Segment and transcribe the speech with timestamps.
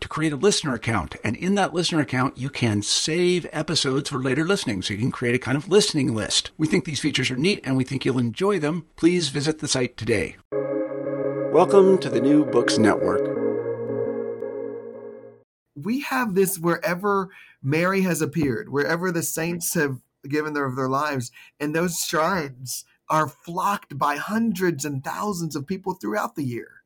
[0.00, 1.16] to create a listener account.
[1.24, 4.82] And in that listener account, you can save episodes for later listening.
[4.82, 6.50] So you can create a kind of listening list.
[6.56, 8.86] We think these features are neat and we think you'll enjoy them.
[8.96, 10.36] Please visit the site today.
[11.52, 13.36] Welcome to the New Books Network.
[15.74, 17.30] We have this wherever
[17.62, 23.28] Mary has appeared, wherever the saints have given their, their lives, and those shrines are
[23.28, 26.77] flocked by hundreds and thousands of people throughout the year.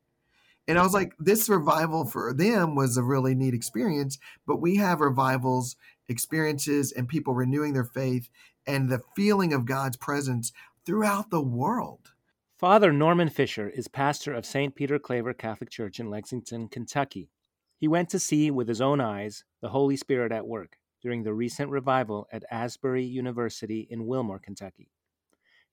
[0.67, 4.77] And I was like, this revival for them was a really neat experience, but we
[4.77, 5.75] have revivals,
[6.07, 8.29] experiences, and people renewing their faith
[8.65, 10.53] and the feeling of God's presence
[10.85, 12.13] throughout the world.
[12.57, 14.73] Father Norman Fischer is pastor of St.
[14.73, 17.29] Peter Claver Catholic Church in Lexington, Kentucky.
[17.77, 21.33] He went to see with his own eyes the Holy Spirit at work during the
[21.33, 24.87] recent revival at Asbury University in Wilmore, Kentucky.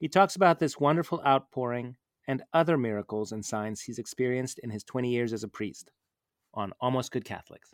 [0.01, 1.95] He talks about this wonderful outpouring
[2.29, 5.91] and other miracles and signs he's experienced in his 20 years as a priest
[6.55, 7.71] on Almost Good Catholics.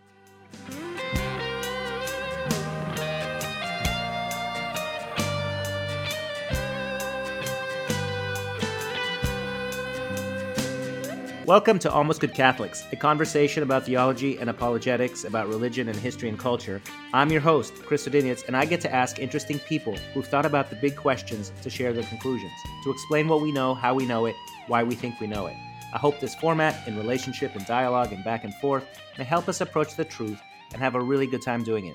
[11.46, 16.28] Welcome to Almost Good Catholics, a conversation about theology and apologetics, about religion and history
[16.28, 16.82] and culture.
[17.14, 20.70] I'm your host, Chris Odyniec, and I get to ask interesting people who've thought about
[20.70, 22.50] the big questions to share their conclusions,
[22.82, 24.34] to explain what we know, how we know it,
[24.66, 25.54] why we think we know it.
[25.94, 28.84] I hope this format, in relationship and dialogue and back and forth,
[29.16, 30.40] may help us approach the truth
[30.72, 31.94] and have a really good time doing it.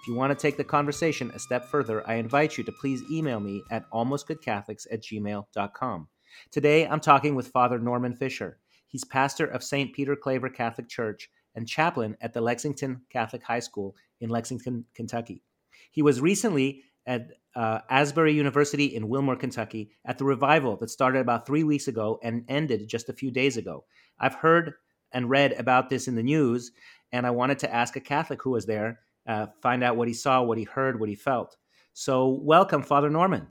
[0.00, 3.02] If you want to take the conversation a step further, I invite you to please
[3.10, 6.06] email me at almostgoodcatholics at gmail.com.
[6.52, 8.60] Today, I'm talking with Father Norman Fischer.
[8.92, 9.94] He's pastor of St.
[9.94, 15.42] Peter Claver Catholic Church and chaplain at the Lexington Catholic High School in Lexington, Kentucky.
[15.90, 21.20] He was recently at uh, Asbury University in Wilmore, Kentucky, at the revival that started
[21.20, 23.84] about three weeks ago and ended just a few days ago.
[24.18, 24.74] I've heard
[25.10, 26.72] and read about this in the news,
[27.12, 30.14] and I wanted to ask a Catholic who was there, uh, find out what he
[30.14, 31.56] saw, what he heard, what he felt.
[31.94, 33.46] So, welcome, Father Norman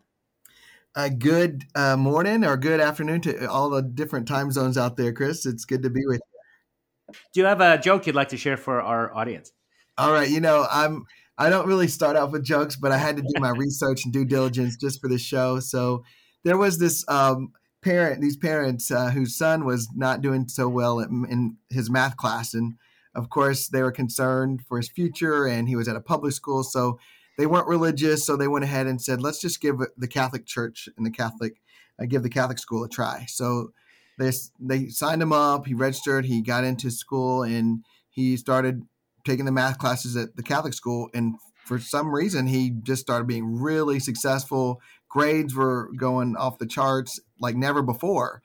[0.96, 5.14] a good uh, morning or good afternoon to all the different time zones out there,
[5.14, 5.46] Chris.
[5.46, 7.16] It's good to be with you.
[7.34, 9.52] Do you have a joke you'd like to share for our audience?
[9.98, 11.06] All right, you know, I'm
[11.38, 14.14] I don't really start off with jokes, but I had to do my research and
[14.14, 15.60] due diligence just for the show.
[15.60, 16.04] So
[16.44, 17.52] there was this um,
[17.82, 22.18] parent, these parents uh, whose son was not doing so well in, in his math
[22.18, 22.76] class, and
[23.16, 26.64] of course they were concerned for his future, and he was at a public school,
[26.64, 27.00] so
[27.42, 30.88] they weren't religious, so they went ahead and said, let's just give the Catholic Church
[30.96, 31.60] and the Catholic,
[32.00, 33.26] uh, give the Catholic school a try.
[33.28, 33.74] So
[34.20, 35.66] they they signed him up.
[35.66, 36.26] He registered.
[36.26, 38.84] He got into school and he started
[39.26, 41.10] taking the math classes at the Catholic school.
[41.16, 41.34] And
[41.66, 44.80] for some reason, he just started being really successful.
[45.10, 48.44] Grades were going off the charts like never before.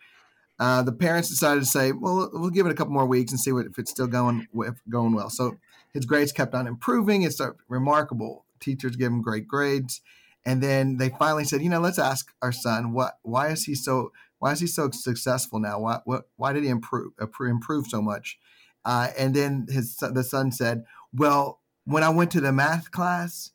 [0.58, 3.38] Uh, the parents decided to say, "Well, we'll give it a couple more weeks and
[3.38, 4.48] see what, if it's still going
[4.88, 5.58] going well." So
[5.92, 7.24] his grades kept on improving.
[7.24, 10.02] It's remarkable teachers give him great grades.
[10.44, 13.74] And then they finally said, you know, let's ask our son what why is he
[13.74, 15.80] so why is he so successful now?
[15.80, 18.38] Why what why did he improve improve so much?
[18.84, 23.50] Uh, and then his the son said, well, when I went to the math class,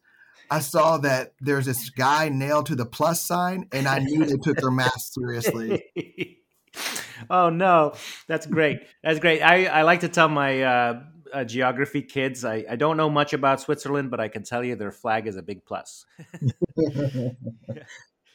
[0.49, 4.35] I saw that there's this guy nailed to the plus sign, and I knew they
[4.35, 5.81] took their math seriously.
[7.29, 7.93] oh no,
[8.27, 8.81] that's great.
[9.01, 9.41] That's great.
[9.41, 12.45] I, I like to tell my uh, uh, geography kids.
[12.45, 15.35] I, I don't know much about Switzerland, but I can tell you their flag is
[15.35, 16.05] a big plus.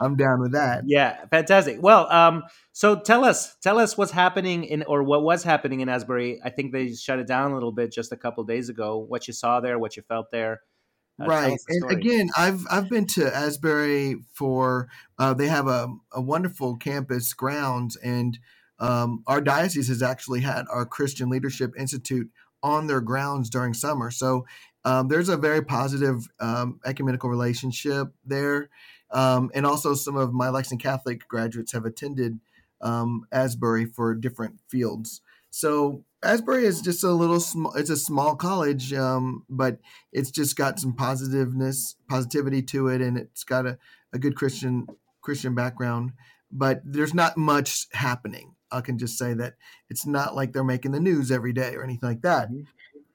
[0.00, 0.82] I'm down with that.
[0.86, 1.80] Yeah, fantastic.
[1.80, 5.88] Well, um, so tell us, tell us what's happening in, or what was happening in
[5.88, 6.40] Asbury.
[6.44, 8.98] I think they shut it down a little bit just a couple days ago.
[8.98, 10.60] What you saw there, what you felt there.
[11.20, 14.88] Uh, right, and again, I've I've been to Asbury for.
[15.18, 18.38] Uh, they have a, a wonderful campus grounds, and
[18.78, 22.30] um, our diocese has actually had our Christian Leadership Institute
[22.66, 24.10] on their grounds during summer.
[24.10, 24.44] So
[24.84, 28.68] um, there's a very positive um, ecumenical relationship there.
[29.10, 32.40] Um, and also, some of my Lexington Catholic graduates have attended
[32.80, 35.20] um, Asbury for different fields.
[35.50, 37.72] So Asbury is just a little small.
[37.74, 39.78] It's a small college, um, but
[40.12, 43.78] it's just got some positiveness, positivity to it, and it's got a,
[44.12, 44.86] a good Christian
[45.22, 46.12] Christian background.
[46.50, 48.55] But there's not much happening.
[48.70, 49.54] I can just say that
[49.88, 52.48] it's not like they're making the news every day or anything like that.
[52.48, 52.62] Mm-hmm.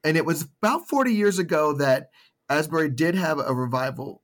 [0.03, 2.09] And it was about 40 years ago that
[2.49, 4.21] Asbury did have a revival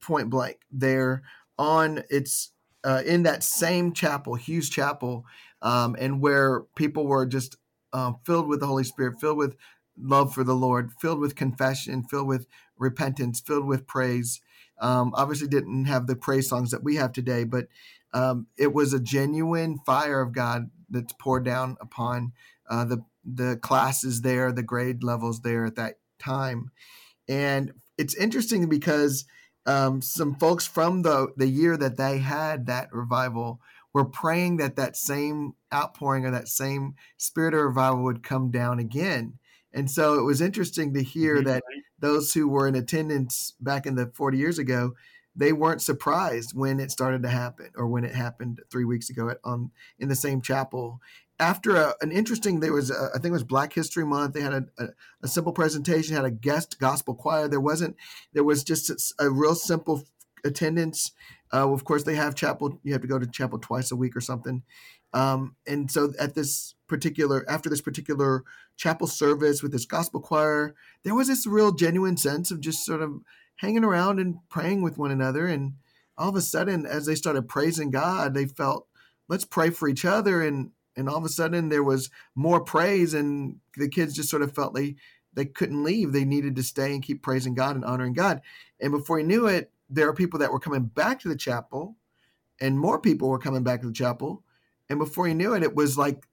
[0.00, 1.22] point blank there
[1.58, 2.52] on its
[2.84, 5.24] uh, in that same chapel, Hughes Chapel,
[5.60, 7.56] um, and where people were just
[7.92, 9.56] uh, filled with the Holy Spirit, filled with
[9.96, 14.40] love for the Lord, filled with confession, filled with repentance, filled with praise.
[14.80, 17.68] Um, obviously, didn't have the praise songs that we have today, but
[18.12, 22.32] um, it was a genuine fire of God that's poured down upon
[22.68, 26.70] uh, the the classes there, the grade levels there at that time,
[27.28, 29.24] and it's interesting because
[29.66, 33.60] um, some folks from the the year that they had that revival
[33.92, 38.78] were praying that that same outpouring or that same spirit of revival would come down
[38.78, 39.38] again.
[39.74, 41.48] And so it was interesting to hear mm-hmm.
[41.48, 41.62] that
[41.98, 44.94] those who were in attendance back in the 40 years ago,
[45.34, 49.30] they weren't surprised when it started to happen or when it happened three weeks ago
[49.30, 51.00] at, on in the same chapel
[51.42, 54.34] after a, an interesting there was a, I think it was Black History Month.
[54.34, 54.86] They had a, a,
[55.24, 57.48] a, simple presentation, had a guest gospel choir.
[57.48, 57.96] There wasn't
[58.32, 60.04] there was just a, a real simple
[60.44, 61.12] attendance.
[61.52, 62.78] Uh, of course, they have chapel.
[62.84, 64.62] You have to go to chapel twice a week or something.
[65.12, 68.44] Um, and so at this particular after this particular
[68.76, 73.02] chapel service with this gospel choir, there was this real genuine sense of just sort
[73.02, 73.20] of
[73.56, 75.46] hanging around and praying with one another.
[75.46, 75.74] And
[76.16, 78.86] all of a sudden, as they started praising God, they felt
[79.28, 83.14] let's pray for each other and and all of a sudden there was more praise
[83.14, 84.96] and the kids just sort of felt they
[85.34, 86.12] they couldn't leave.
[86.12, 88.42] They needed to stay and keep praising god and honoring god.
[88.80, 91.96] And before he knew it there are people that were coming back to the chapel
[92.60, 94.44] and more people were coming back to the chapel.
[94.88, 96.26] And before he knew it it was like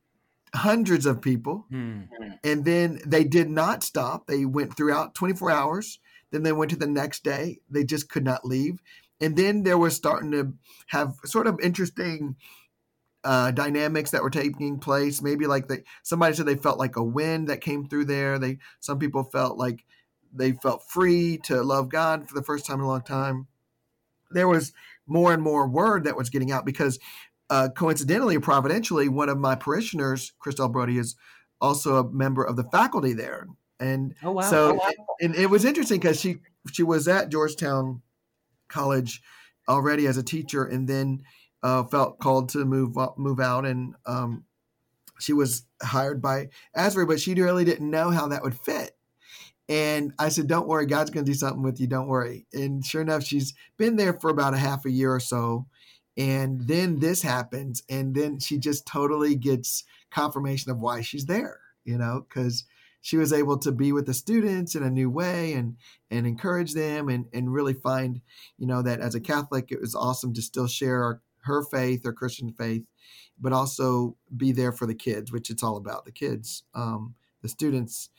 [0.53, 1.65] hundreds of people.
[1.69, 2.01] Hmm.
[2.43, 4.27] and then they did not stop.
[4.27, 5.99] They went throughout 24 hours
[6.31, 8.81] then they went to the next day they just could not leave
[9.21, 10.53] and then there was starting to
[10.87, 12.35] have sort of interesting
[13.23, 15.21] uh, dynamics that were taking place.
[15.21, 18.39] Maybe like they somebody said they felt like a wind that came through there.
[18.39, 19.85] They some people felt like
[20.33, 23.47] they felt free to love God for the first time in a long time.
[24.31, 24.73] There was
[25.07, 26.99] more and more word that was getting out because
[27.49, 31.15] uh, coincidentally or providentially, one of my parishioners, Christelle Brody, is
[31.59, 33.47] also a member of the faculty there.
[33.79, 34.41] And oh, wow.
[34.41, 34.91] so, oh, wow.
[35.21, 36.37] and it was interesting because she
[36.71, 38.01] she was at Georgetown
[38.67, 39.21] College
[39.67, 41.23] already as a teacher, and then
[41.63, 44.43] uh, felt called to move up, move out, and um,
[45.19, 48.91] she was hired by Asbury, but she really didn't know how that would fit.
[49.67, 51.87] And I said, "Don't worry, God's going to do something with you.
[51.87, 55.19] Don't worry." And sure enough, she's been there for about a half a year or
[55.19, 55.67] so,
[56.17, 61.59] and then this happens, and then she just totally gets confirmation of why she's there.
[61.85, 62.65] You know, because
[63.01, 65.77] she was able to be with the students in a new way and
[66.11, 68.21] and encourage them and and really find
[68.57, 72.05] you know that as a catholic it was awesome to still share our, her faith
[72.05, 72.83] or Christian faith,
[73.39, 77.49] but also be there for the kids, which it's all about the kids, um, the
[77.49, 78.09] students.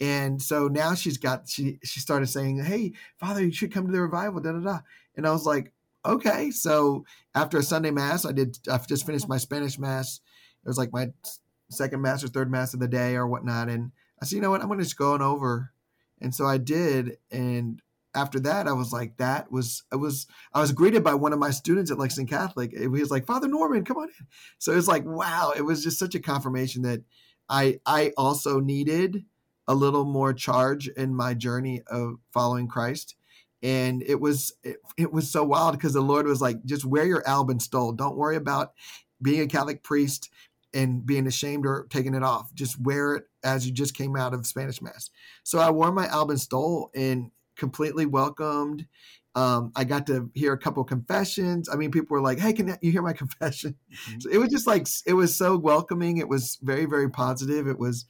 [0.00, 3.92] And so now she's got she she started saying, "Hey, Father, you should come to
[3.92, 4.78] the revival." Da da da.
[5.16, 5.72] And I was like,
[6.04, 7.04] "Okay." So
[7.34, 8.58] after a Sunday mass, I did.
[8.70, 10.20] I just finished my Spanish mass.
[10.64, 11.08] It was like my
[11.70, 13.68] second mass or third mass of the day or whatnot.
[13.68, 14.60] And I said, "You know what?
[14.60, 15.72] I'm going to just go on over."
[16.20, 17.80] And so I did, and
[18.14, 21.38] after that, I was like, that was I was I was greeted by one of
[21.38, 22.76] my students at Lexington Catholic.
[22.76, 24.26] He was like, Father Norman, come on in.
[24.58, 27.02] So it was like, wow, it was just such a confirmation that
[27.48, 29.24] I I also needed
[29.68, 33.14] a little more charge in my journey of following Christ.
[33.62, 37.04] And it was it, it was so wild because the Lord was like, just wear
[37.04, 37.92] your alb and stole.
[37.92, 38.72] Don't worry about
[39.22, 40.30] being a Catholic priest
[40.72, 42.52] and being ashamed or taking it off.
[42.54, 45.10] Just wear it as you just came out of Spanish Mass.
[45.42, 48.86] So I wore my alb and stole and completely welcomed.
[49.34, 51.68] Um, I got to hear a couple confessions.
[51.68, 54.20] I mean, people were like, "Hey, can you hear my confession?" Mm-hmm.
[54.20, 56.18] So it was just like it was so welcoming.
[56.18, 57.68] It was very, very positive.
[57.68, 58.06] It was,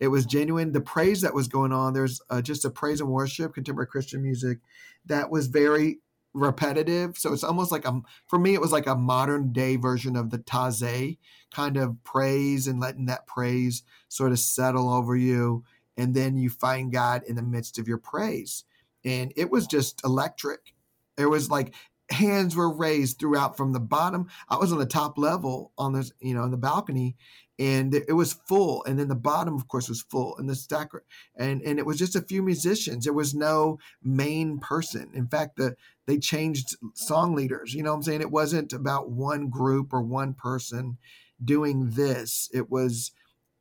[0.00, 0.72] it was genuine.
[0.72, 1.92] The praise that was going on.
[1.92, 4.58] There's uh, just a praise and worship, contemporary Christian music,
[5.06, 6.00] that was very
[6.36, 7.16] repetitive.
[7.16, 10.30] So it's almost like a, for me, it was like a modern day version of
[10.30, 11.16] the Taizé
[11.50, 15.64] kind of praise and letting that praise sort of settle over you.
[15.96, 18.64] And then you find God in the midst of your praise.
[19.04, 20.74] And it was just electric.
[21.16, 21.74] It was like
[22.10, 24.28] hands were raised throughout from the bottom.
[24.48, 27.16] I was on the top level on this, you know, on the balcony
[27.58, 30.90] and it was full and then the bottom of course was full and the stack
[31.36, 33.04] and and it was just a few musicians.
[33.04, 35.10] There was no main person.
[35.14, 38.20] In fact the they changed song leaders you know what i'm saying?
[38.20, 40.98] It wasn't about one group or one person
[41.42, 42.50] doing this.
[42.52, 43.12] It was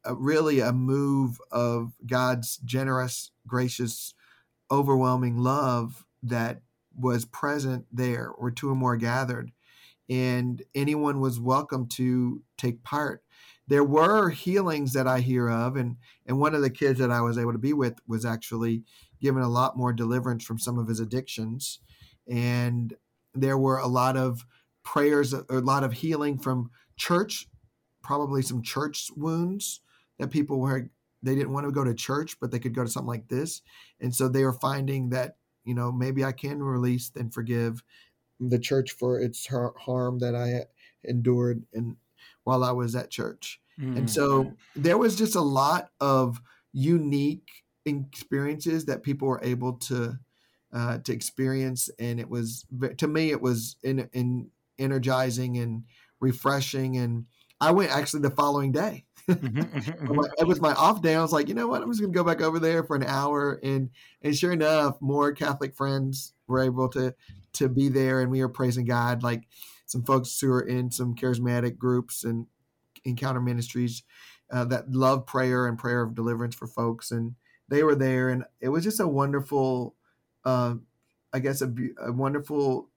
[0.03, 4.13] a, really a move of god's generous gracious
[4.71, 6.61] overwhelming love that
[6.97, 9.51] was present there where two or more gathered
[10.09, 13.23] and anyone was welcome to take part
[13.67, 17.21] there were healings that I hear of, and and one of the kids that I
[17.21, 18.83] was able to be with was actually
[19.21, 21.79] given a lot more deliverance from some of his addictions,
[22.27, 22.95] and
[23.33, 24.45] there were a lot of
[24.83, 27.47] prayers, a lot of healing from church,
[28.03, 29.81] probably some church wounds
[30.19, 30.89] that people were
[31.23, 33.61] they didn't want to go to church, but they could go to something like this,
[33.99, 37.83] and so they were finding that you know maybe I can release and forgive
[38.39, 40.65] the church for its harm that I
[41.03, 41.95] endured and
[42.45, 43.59] while I was at church.
[43.79, 43.97] Mm.
[43.97, 46.39] And so there was just a lot of
[46.71, 47.49] unique
[47.85, 50.17] experiences that people were able to
[50.73, 52.65] uh, to experience, and it was
[52.97, 55.83] to me it was in, in energizing and
[56.19, 56.97] refreshing.
[56.97, 57.25] And
[57.61, 59.05] I went actually the following day.
[59.25, 60.19] Mm-hmm, mm-hmm, mm-hmm.
[60.37, 61.15] it was my off day.
[61.15, 61.81] I was like, you know what?
[61.81, 63.89] I'm just gonna go back over there for an hour, and
[64.21, 67.15] and sure enough, more Catholic friends were able to
[67.55, 69.23] to be there, and we are praising God.
[69.23, 69.43] Like
[69.85, 72.47] some folks who are in some charismatic groups and
[73.03, 74.03] encounter ministries
[74.51, 77.35] uh, that love prayer and prayer of deliverance for folks, and
[77.67, 79.95] they were there, and it was just a wonderful,
[80.43, 80.75] uh,
[81.33, 81.73] I guess, a,
[82.05, 82.89] a wonderful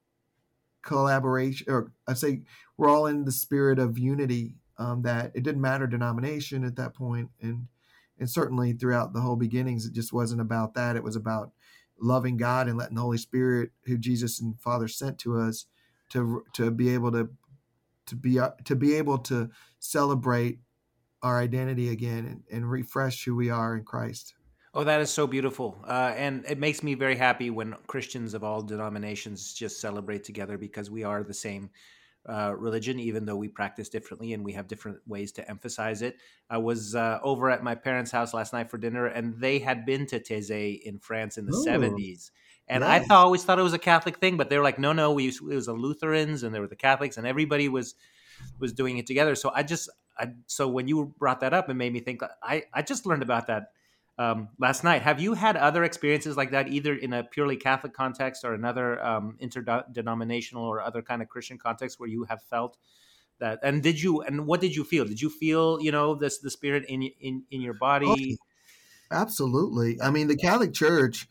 [0.82, 1.66] collaboration.
[1.70, 2.42] Or I say
[2.76, 4.56] we're all in the spirit of unity.
[4.80, 7.66] Um, that it didn't matter denomination at that point, and
[8.18, 10.96] and certainly throughout the whole beginnings, it just wasn't about that.
[10.96, 11.52] It was about
[12.00, 15.67] loving God and letting the Holy Spirit, who Jesus and Father sent to us,
[16.11, 17.28] to to be able to
[18.07, 20.59] to be uh, to be able to celebrate
[21.23, 24.35] our identity again and, and refresh who we are in Christ.
[24.75, 25.83] Oh, that is so beautiful.
[25.87, 30.59] Uh, and it makes me very happy when Christians of all denominations just celebrate together
[30.59, 31.71] because we are the same
[32.28, 36.18] uh, religion, even though we practice differently and we have different ways to emphasize it.
[36.50, 39.87] I was uh, over at my parents' house last night for dinner, and they had
[39.87, 41.64] been to Taizé in France in the Ooh.
[41.64, 42.30] 70s.
[42.70, 44.92] And I thought, always thought it was a Catholic thing, but they were like, no,
[44.92, 47.94] no, we used, it was the Lutherans and there were the Catholics, and everybody was
[48.61, 49.35] was doing it together.
[49.35, 52.20] So I just, I, so when you brought that up, it made me think.
[52.42, 53.73] I I just learned about that
[54.18, 55.02] um, last night.
[55.02, 59.02] Have you had other experiences like that, either in a purely Catholic context or another
[59.04, 62.76] um, interdenominational or other kind of Christian context, where you have felt
[63.38, 63.60] that?
[63.62, 64.22] And did you?
[64.22, 65.04] And what did you feel?
[65.04, 68.38] Did you feel, you know, this the Spirit in in in your body?
[68.40, 70.00] Oh, absolutely.
[70.02, 71.28] I mean, the Catholic Church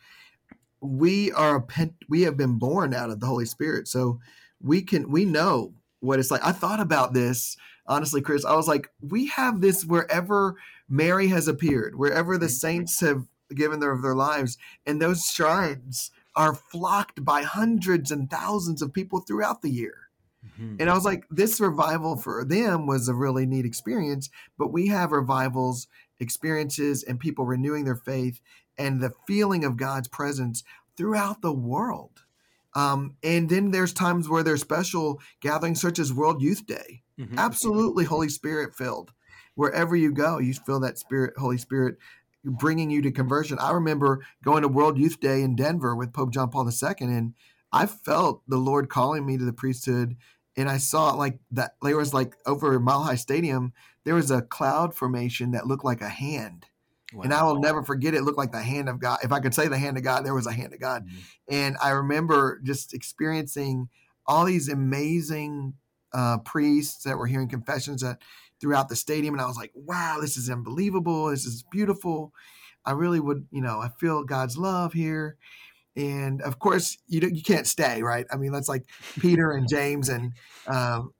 [0.79, 1.96] we are a pen.
[2.08, 4.20] we have been born out of the Holy Spirit, so
[4.62, 6.46] we can we know what it's like.
[6.46, 8.46] I thought about this honestly, Chris.
[8.46, 10.56] I was like, we have this wherever
[10.89, 16.53] Mary has appeared, wherever the saints have given their their lives, and those shrines are
[16.53, 20.10] flocked by hundreds and thousands of people throughout the year.
[20.46, 20.75] Mm-hmm.
[20.79, 24.88] And I was like, this revival for them was a really neat experience, but we
[24.88, 25.88] have revivals,
[26.20, 28.39] experiences, and people renewing their faith
[28.77, 30.63] and the feeling of God's presence
[30.96, 32.24] throughout the world.
[32.75, 37.01] Um, and then there's times where there's special gatherings, such as World Youth Day.
[37.20, 37.39] Mm-hmm.
[37.39, 39.12] Absolutely Holy Spirit filled.
[39.58, 41.98] Wherever you go, you feel that Spirit, Holy Spirit
[42.44, 43.58] bringing you to conversion.
[43.60, 47.34] I remember going to World Youth Day in Denver with Pope John Paul II, and
[47.72, 50.16] I felt the Lord calling me to the priesthood.
[50.56, 53.74] And I saw like that there was like over Mile High Stadium,
[54.06, 56.66] there was a cloud formation that looked like a hand
[57.14, 57.24] Wow.
[57.24, 58.24] And I will never forget it.
[58.24, 59.20] looked like the hand of God.
[59.24, 61.06] If I could say the hand of God, there was a hand of God.
[61.06, 61.20] Mm-hmm.
[61.50, 63.88] And I remember just experiencing
[64.26, 65.74] all these amazing
[66.14, 68.22] uh, priests that were hearing confessions that,
[68.60, 69.34] throughout the stadium.
[69.34, 71.28] And I was like, wow, this is unbelievable.
[71.28, 72.34] This is beautiful.
[72.86, 75.38] I really would, you know, I feel God's love here.
[75.96, 78.26] And of course, you you can't stay, right?
[78.32, 78.86] I mean, that's like
[79.20, 80.34] Peter and James and
[80.68, 81.14] um,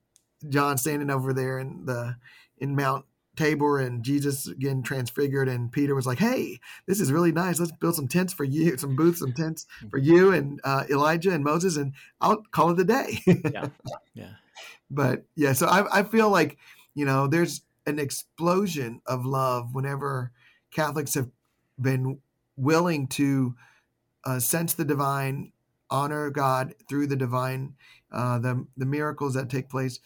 [0.48, 2.16] John standing over there in the
[2.60, 7.32] in Mount Tabor and Jesus again transfigured and Peter was like, "Hey, this is really
[7.32, 7.60] nice.
[7.60, 11.32] Let's build some tents for you, some booths, some tents for you and uh, Elijah
[11.32, 13.70] and Moses, and I'll call it a day." yeah,
[14.14, 14.30] yeah.
[14.90, 16.58] But yeah, so I, I feel like
[16.98, 20.32] you know there's an explosion of love whenever
[20.72, 21.30] Catholics have
[21.80, 22.20] been
[22.56, 23.56] willing to
[24.26, 25.52] uh, sense the divine
[25.92, 27.76] honor God through the divine,
[28.12, 30.00] uh, the the miracles that take place.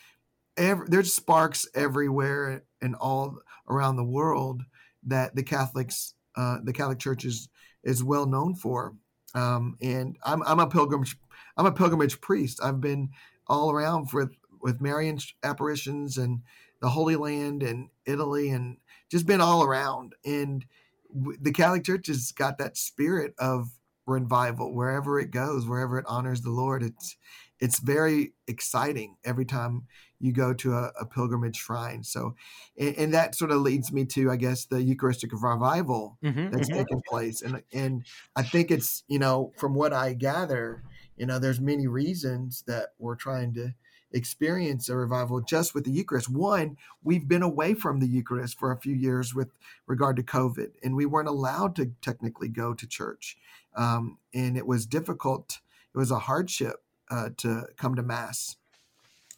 [0.58, 3.38] Every, there's sparks everywhere and all
[3.70, 4.64] around the world
[5.04, 7.48] that the Catholics, uh, the Catholic Church is
[7.86, 8.96] is well known for.
[9.34, 11.18] Um, and I'm I'm a pilgrimage
[11.56, 12.60] I'm a pilgrimage priest.
[12.62, 13.12] I've been
[13.48, 16.42] all around with with Marian apparitions and
[16.82, 18.78] the Holy Land and Italy and
[19.10, 20.16] just been all around.
[20.26, 20.66] And
[21.14, 23.70] the Catholic Church has got that spirit of
[24.06, 26.84] revival wherever it goes, wherever it honors the Lord.
[26.84, 27.16] It's
[27.60, 29.84] it's very exciting every time
[30.20, 32.04] you go to a, a pilgrimage shrine.
[32.04, 32.36] So,
[32.78, 36.70] and, and, that sort of leads me to, I guess, the Eucharistic revival mm-hmm, that's
[36.70, 36.78] mm-hmm.
[36.78, 37.42] taken place.
[37.42, 40.84] And and I think it's you know from what I gather,
[41.18, 43.74] you know, there's many reasons that we're trying to
[44.14, 46.30] experience a revival just with the Eucharist.
[46.30, 49.50] One, we've been away from the Eucharist for a few years with
[49.88, 53.38] regard to COVID, and we weren't allowed to technically go to church.
[53.76, 55.60] Um, and it was difficult,
[55.94, 58.58] it was a hardship uh, to come to Mass.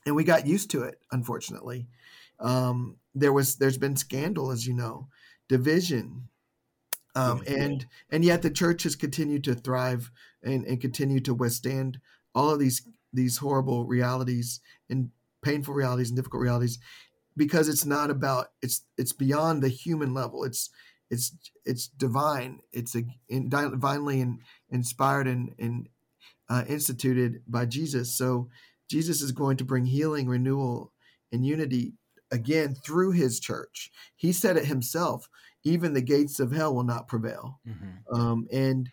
[0.05, 1.87] And we got used to it, unfortunately.
[2.39, 5.07] Um, there was there's been scandal, as you know,
[5.47, 6.27] division,
[7.15, 10.11] um, and and yet the church has continued to thrive
[10.41, 11.99] and, and continue to withstand
[12.35, 12.81] all of these
[13.13, 15.11] these horrible realities and
[15.43, 16.79] painful realities and difficult realities
[17.35, 20.43] because it's not about it's it's beyond the human level.
[20.43, 20.69] It's
[21.09, 22.59] it's it's divine.
[22.71, 24.39] It's a, in, divinely in,
[24.69, 25.87] inspired and, and
[26.49, 28.15] uh, instituted by jesus.
[28.15, 28.49] So
[28.89, 30.91] jesus is going to bring healing renewal
[31.31, 31.93] and unity
[32.31, 33.91] again through his church.
[34.15, 35.29] He said it himself.
[35.63, 37.59] Even the gates of hell will not prevail.
[37.67, 38.13] Mm-hmm.
[38.13, 38.89] um, and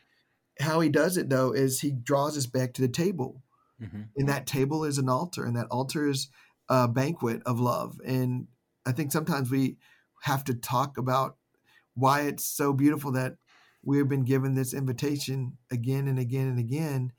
[0.61, 3.43] how he does it though is he draws us back to the table
[3.83, 4.03] Mm-hmm.
[4.17, 6.29] And that table is an altar, and that altar is
[6.69, 7.99] a banquet of love.
[8.07, 8.49] And
[8.87, 9.77] I think sometimes we
[10.23, 11.37] have to talk about
[11.95, 13.37] why it's so beautiful that
[13.83, 17.13] we have been given this invitation again and again and again.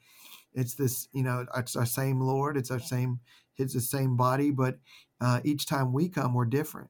[0.53, 3.19] It's this, you know, it's our same Lord, it's our same,
[3.57, 4.79] it's the same body, but
[5.19, 6.89] uh, each time we come, we're different.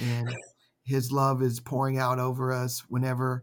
[0.00, 0.34] And
[0.84, 3.42] His love is pouring out over us whenever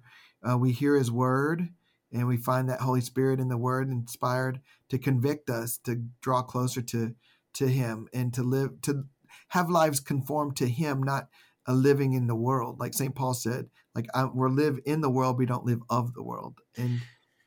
[0.49, 1.67] uh, we hear His word
[2.13, 6.41] and we find that Holy Spirit in the Word inspired to convict us to draw
[6.43, 7.15] closer to
[7.55, 9.05] to Him and to live to
[9.49, 11.27] have lives conform to Him, not
[11.65, 12.79] a living in the world.
[12.79, 16.23] Like Saint Paul said, like we're live in the world, we don't live of the
[16.23, 16.59] world.
[16.77, 17.01] And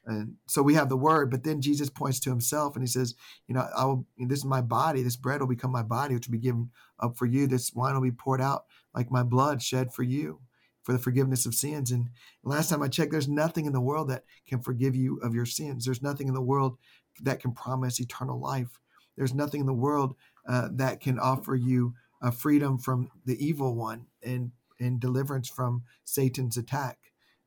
[0.08, 3.16] and so we have the word, but then Jesus points to himself and he says,
[3.48, 5.02] you know, I will, this is my body.
[5.02, 7.48] This bread will become my body, which will be given up for you.
[7.48, 10.40] This wine will be poured out like my blood shed for you
[10.86, 11.90] for the forgiveness of sins.
[11.90, 12.10] And
[12.44, 15.44] last time I checked, there's nothing in the world that can forgive you of your
[15.44, 15.84] sins.
[15.84, 16.78] There's nothing in the world
[17.22, 18.78] that can promise eternal life.
[19.16, 20.14] There's nothing in the world
[20.48, 25.82] uh, that can offer you uh, freedom from the evil one and and deliverance from
[26.04, 26.98] Satan's attack.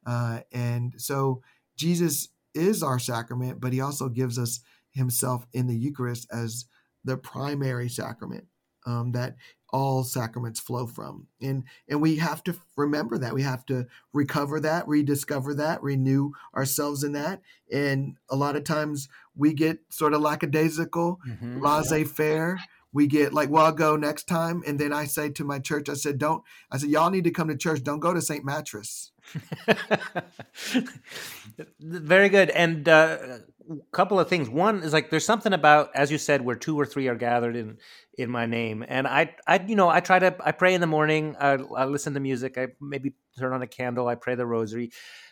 [0.05, 1.41] Uh, and so
[1.77, 4.59] Jesus is our sacrament, but he also gives us
[4.91, 6.65] himself in the Eucharist as
[7.05, 8.47] the primary sacrament
[8.85, 9.35] um, that
[9.71, 11.27] all sacraments flow from.
[11.41, 13.33] And and we have to remember that.
[13.33, 17.41] We have to recover that rediscover that renew ourselves in that.
[17.71, 21.61] And a lot of times we get sort of lackadaisical mm-hmm.
[21.61, 22.59] laissez-faire
[22.91, 24.63] we get like well i'll go next time.
[24.65, 27.31] And then i say to my church i said don't i said y'all need to
[27.31, 27.83] come to church.
[27.83, 29.11] Don't go to st mattress.
[31.79, 32.49] Very good.
[32.49, 33.17] And uh,
[33.69, 34.49] a couple of things.
[34.49, 37.55] One is like there's something about as you said where two or three are gathered
[37.55, 37.77] in
[38.17, 38.83] in my name.
[38.87, 41.35] And i i you know i try to i pray in the morning.
[41.39, 42.57] I, I listen to music.
[42.57, 44.07] I maybe turn on a candle.
[44.07, 44.91] I pray the rosary.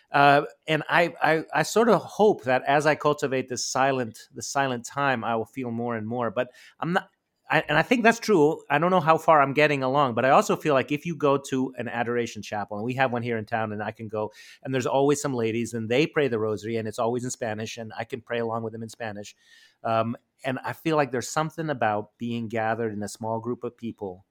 [0.09, 4.41] Uh, and I, I i sort of hope that as i cultivate this silent the
[4.41, 6.31] silent time i will feel more and more.
[6.31, 7.09] But i'm not
[7.49, 8.61] I, and I think that's true.
[8.69, 11.15] I don't know how far I'm getting along, but I also feel like if you
[11.15, 14.09] go to an adoration chapel, and we have one here in town, and I can
[14.09, 14.33] go,
[14.63, 17.77] and there's always some ladies, and they pray the rosary, and it's always in Spanish,
[17.77, 19.35] and I can pray along with them in Spanish.
[19.83, 23.77] Um, and I feel like there's something about being gathered in a small group of
[23.77, 24.25] people,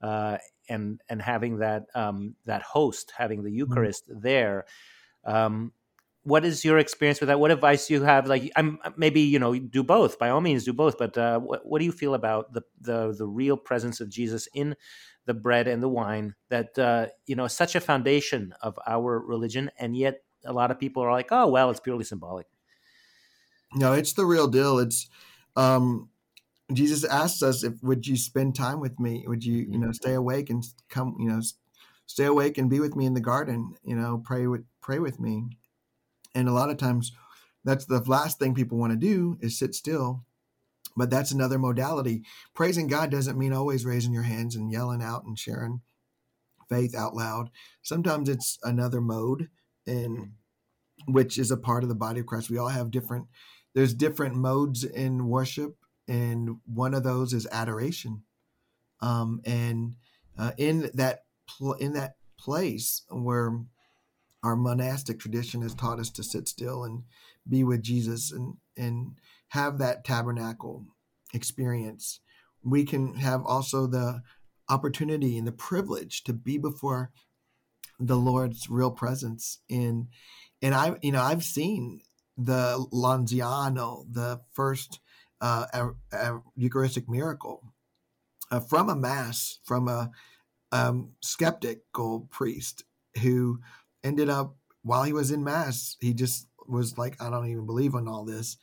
[0.00, 3.58] uh, and and having that um, that host, having the mm-hmm.
[3.58, 4.20] Eucharist mm-hmm.
[4.22, 4.64] there.
[5.24, 5.72] Um,
[6.24, 7.40] what is your experience with that?
[7.40, 8.28] What advice you have?
[8.28, 10.18] Like, I'm maybe you know do both.
[10.18, 10.98] By all means, do both.
[10.98, 14.48] But uh, what what do you feel about the the the real presence of Jesus
[14.54, 14.76] in
[15.26, 16.34] the bread and the wine?
[16.48, 20.78] That uh, you know, such a foundation of our religion, and yet a lot of
[20.78, 22.46] people are like, oh well, it's purely symbolic.
[23.74, 24.78] No, it's the real deal.
[24.78, 25.08] It's
[25.56, 26.08] um,
[26.72, 29.24] Jesus asks us if would you spend time with me?
[29.26, 29.92] Would you you know mm-hmm.
[29.92, 31.40] stay awake and come you know
[32.06, 33.74] stay awake and be with me in the garden?
[33.82, 35.58] You know, pray with pray with me
[36.34, 37.12] and a lot of times
[37.64, 40.24] that's the last thing people want to do is sit still.
[40.96, 42.22] But that's another modality.
[42.54, 45.80] Praising God doesn't mean always raising your hands and yelling out and sharing
[46.68, 47.50] faith out loud.
[47.82, 49.48] Sometimes it's another mode
[49.86, 50.32] and
[51.06, 52.50] which is a part of the body of Christ.
[52.50, 53.26] We all have different
[53.74, 58.22] there's different modes in worship, and one of those is adoration.
[59.00, 59.96] Um, and
[60.38, 63.60] uh, in that pl- in that place where
[64.42, 67.04] our monastic tradition has taught us to sit still and
[67.48, 69.16] be with Jesus and and
[69.48, 70.86] have that tabernacle
[71.34, 72.20] experience,
[72.64, 74.22] we can have also the
[74.68, 77.10] opportunity and the privilege to be before
[78.00, 80.08] the Lord's real presence in
[80.60, 82.00] and I you know I've seen
[82.36, 85.00] the Lanciano, the first
[85.40, 85.66] uh,
[86.56, 87.72] Eucharistic miracle
[88.50, 90.10] uh, from a mass from a
[90.70, 92.84] um, skeptical priest
[93.20, 93.60] who
[94.04, 97.94] ended up while he was in mass he just was like I don't even believe
[97.94, 98.56] in all this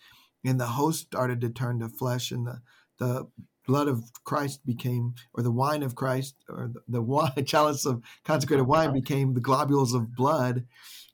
[0.44, 2.62] and the host started to turn to flesh and the
[3.00, 3.28] the
[3.70, 8.02] blood of Christ became, or the wine of Christ, or the, the wine, chalice of
[8.26, 10.66] consecrated wine became the globules of blood,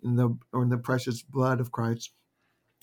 [0.02, 2.12] in the or in the precious blood of Christ.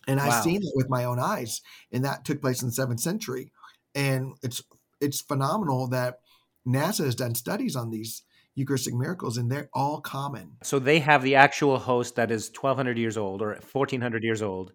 [0.06, 0.26] And wow.
[0.26, 3.50] I've seen it with my own eyes, and that took place in the seventh century.
[3.94, 4.62] And it's
[5.00, 6.20] it's phenomenal that
[6.66, 8.22] NASA has done studies on these
[8.54, 10.56] Eucharistic miracles, and they're all common.
[10.62, 14.72] So they have the actual host that is 1,200 years old or 1,400 years old,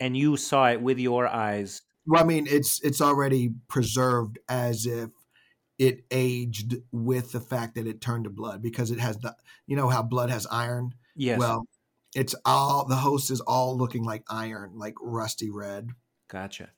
[0.00, 4.86] and you saw it with your eyes well, I mean, it's it's already preserved as
[4.86, 5.10] if
[5.78, 9.34] it aged with the fact that it turned to blood because it has the
[9.66, 10.94] you know how blood has iron.
[11.16, 11.38] Yes.
[11.38, 11.66] Well,
[12.14, 15.90] it's all the host is all looking like iron, like rusty red.
[16.28, 16.70] Gotcha.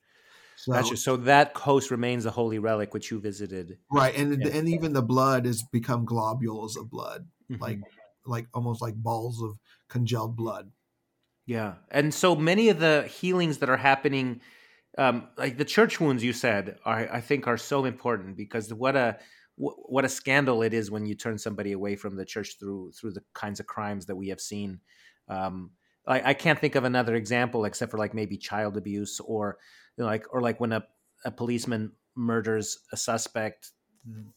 [0.57, 0.97] So, gotcha.
[0.97, 3.77] So that host remains a holy relic which you visited.
[3.91, 4.57] Right, and yeah.
[4.57, 7.61] and even the blood has become globules of blood, mm-hmm.
[7.61, 7.79] like
[8.25, 10.71] like almost like balls of congealed blood.
[11.45, 14.41] Yeah, and so many of the healings that are happening
[14.97, 18.95] um, like the church wounds you said are I think are so important because what
[18.95, 19.17] a
[19.55, 23.13] what a scandal it is when you turn somebody away from the church through through
[23.13, 24.79] the kinds of crimes that we have seen.
[25.29, 25.71] Um,
[26.07, 29.57] I, I can't think of another example except for like maybe child abuse or
[29.97, 30.83] you know, like or like when a,
[31.25, 33.71] a policeman murders a suspect.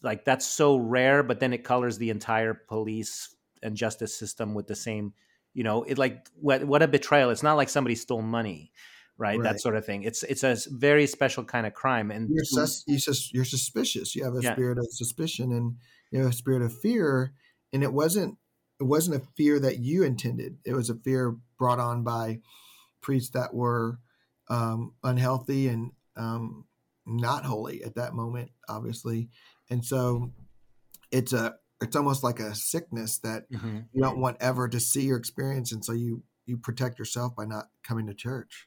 [0.03, 4.67] Like that's so rare, but then it colors the entire police and justice system with
[4.67, 5.15] the same.
[5.55, 7.31] You know, it like what what a betrayal.
[7.31, 8.73] It's not like somebody stole money
[9.21, 9.39] right?
[9.39, 9.43] right?
[9.45, 10.03] That sort of thing.
[10.03, 14.17] It's it's a very special kind of crime, and you're, sus- you're, sus- you're suspicious.
[14.17, 14.55] You have a yeah.
[14.55, 15.77] spirit of suspicion, and
[16.11, 17.35] you have a spirit of fear.
[17.73, 18.37] And it wasn't
[18.81, 20.57] it wasn't a fear that you intended.
[20.65, 22.41] It was a fear brought on by
[23.03, 23.99] priests that were
[24.49, 26.65] um, unhealthy and um,
[27.07, 29.29] not holy at that moment, obviously.
[29.69, 30.33] And so
[31.13, 33.81] it's a it's almost like a sickness that mm-hmm.
[33.93, 37.45] you don't want ever to see or experience, and so you you protect yourself by
[37.45, 38.67] not coming to church.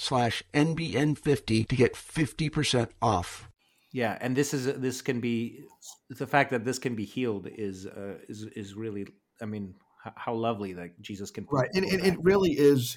[0.00, 3.48] slash NBN50 to get 50% off.
[3.92, 5.64] Yeah, and this is this can be
[6.08, 9.08] the fact that this can be healed is uh, is is really
[9.42, 9.74] I mean
[10.14, 12.96] how lovely that Jesus can right and, and it really is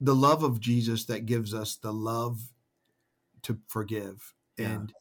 [0.00, 2.40] the love of Jesus that gives us the love
[3.42, 4.92] to forgive and.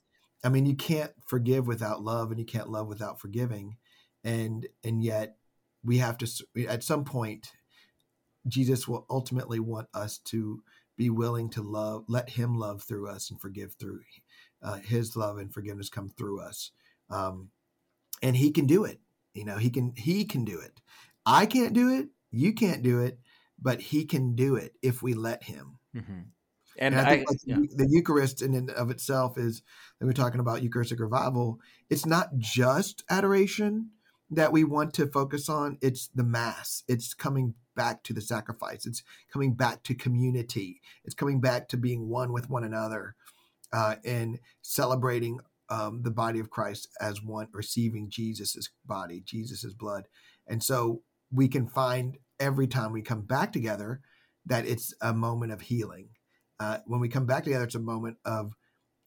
[0.46, 3.78] I mean you can't forgive without love and you can't love without forgiving
[4.24, 5.38] and and yet
[5.84, 6.28] we have to
[6.68, 7.52] at some point
[8.46, 10.62] Jesus will ultimately want us to
[10.98, 14.02] be willing to love, let Him love through us and forgive through
[14.62, 16.72] uh, His love and forgiveness come through us.
[17.10, 17.50] Um,
[18.22, 19.00] and He can do it.
[19.34, 20.82] You know, He can He can do it.
[21.26, 22.10] I can't do it.
[22.32, 23.20] You can't do it,
[23.62, 25.80] but He can do it if we let Him.
[25.96, 26.22] Mm-hmm.
[26.80, 27.56] And, and, I think I, like yeah.
[27.56, 29.62] the, the Eucharist in and of itself is,
[30.00, 33.92] when we're talking about Eucharistic revival, it's not just adoration
[34.30, 35.78] that we want to focus on.
[35.82, 36.84] It's the Mass.
[36.88, 38.86] It's coming back to the sacrifice.
[38.86, 40.82] It's coming back to community.
[41.04, 43.16] It's coming back to being one with one another
[43.72, 50.08] uh, and celebrating um, the body of Christ as one, receiving Jesus's body, Jesus's blood.
[50.48, 54.02] And so we can find every time we come back together
[54.46, 56.10] that it's a moment of healing.
[56.60, 58.54] Uh, when we come back together, it's a moment of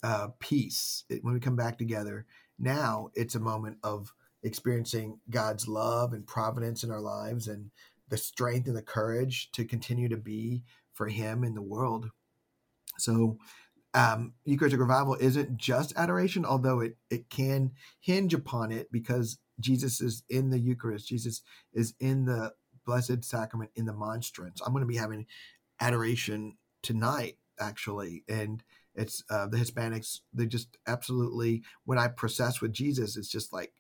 [0.03, 2.27] uh, peace it, when we come back together.
[2.59, 4.13] Now it's a moment of
[4.47, 7.71] experiencing God's love and providence in our lives and
[8.09, 12.09] the strength and the courage to continue to be for Him in the world.
[12.99, 13.39] So,
[13.95, 20.01] um, Eucharistic revival isn't just adoration, although it, it can hinge upon it because Jesus
[20.01, 21.09] is in the Eucharist.
[21.09, 22.53] Jesus is in the
[22.85, 24.61] Blessed Sacrament in the monstrance.
[24.61, 25.27] I'm going to be having
[25.81, 28.23] adoration tonight, actually.
[28.29, 28.63] And
[28.95, 33.73] it's uh, the Hispanics, they just absolutely, when I process with Jesus, it's just like,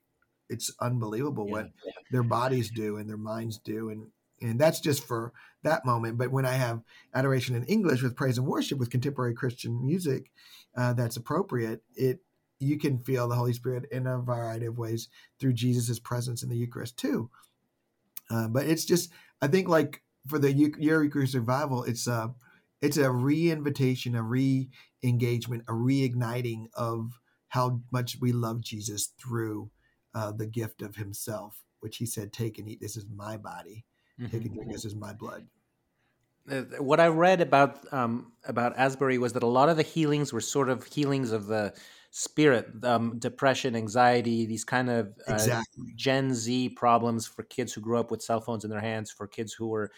[0.48, 1.52] it's unbelievable yeah.
[1.52, 1.66] what
[2.10, 3.90] their bodies do and their minds do.
[3.90, 4.06] And,
[4.40, 5.32] and that's just for
[5.62, 6.18] that moment.
[6.18, 6.82] But when I have
[7.14, 10.30] adoration in English with praise and worship with contemporary Christian music
[10.76, 12.20] uh, that's appropriate, it
[12.58, 16.48] you can feel the Holy Spirit in a variety of ways through Jesus' presence in
[16.48, 17.30] the Eucharist too.
[18.30, 19.10] Uh, but it's just,
[19.42, 22.34] I think, like for the Year Eucharist Revival, it's a
[22.82, 29.70] it's a re-invitation, a re-engagement, a reigniting of how much we love Jesus through
[30.16, 32.80] uh, the gift of Himself, which He said, "Take and eat.
[32.80, 33.84] This is my body.
[34.18, 34.30] Mm-hmm.
[34.32, 34.72] Take and drink.
[34.72, 35.46] This is my blood."
[36.50, 40.32] Uh, what I read about um, about Asbury was that a lot of the healings
[40.32, 41.74] were sort of healings of the
[42.10, 45.92] spirit, um, depression, anxiety, these kind of uh, exactly.
[45.96, 49.26] Gen Z problems for kids who grew up with cell phones in their hands, for
[49.26, 49.90] kids who were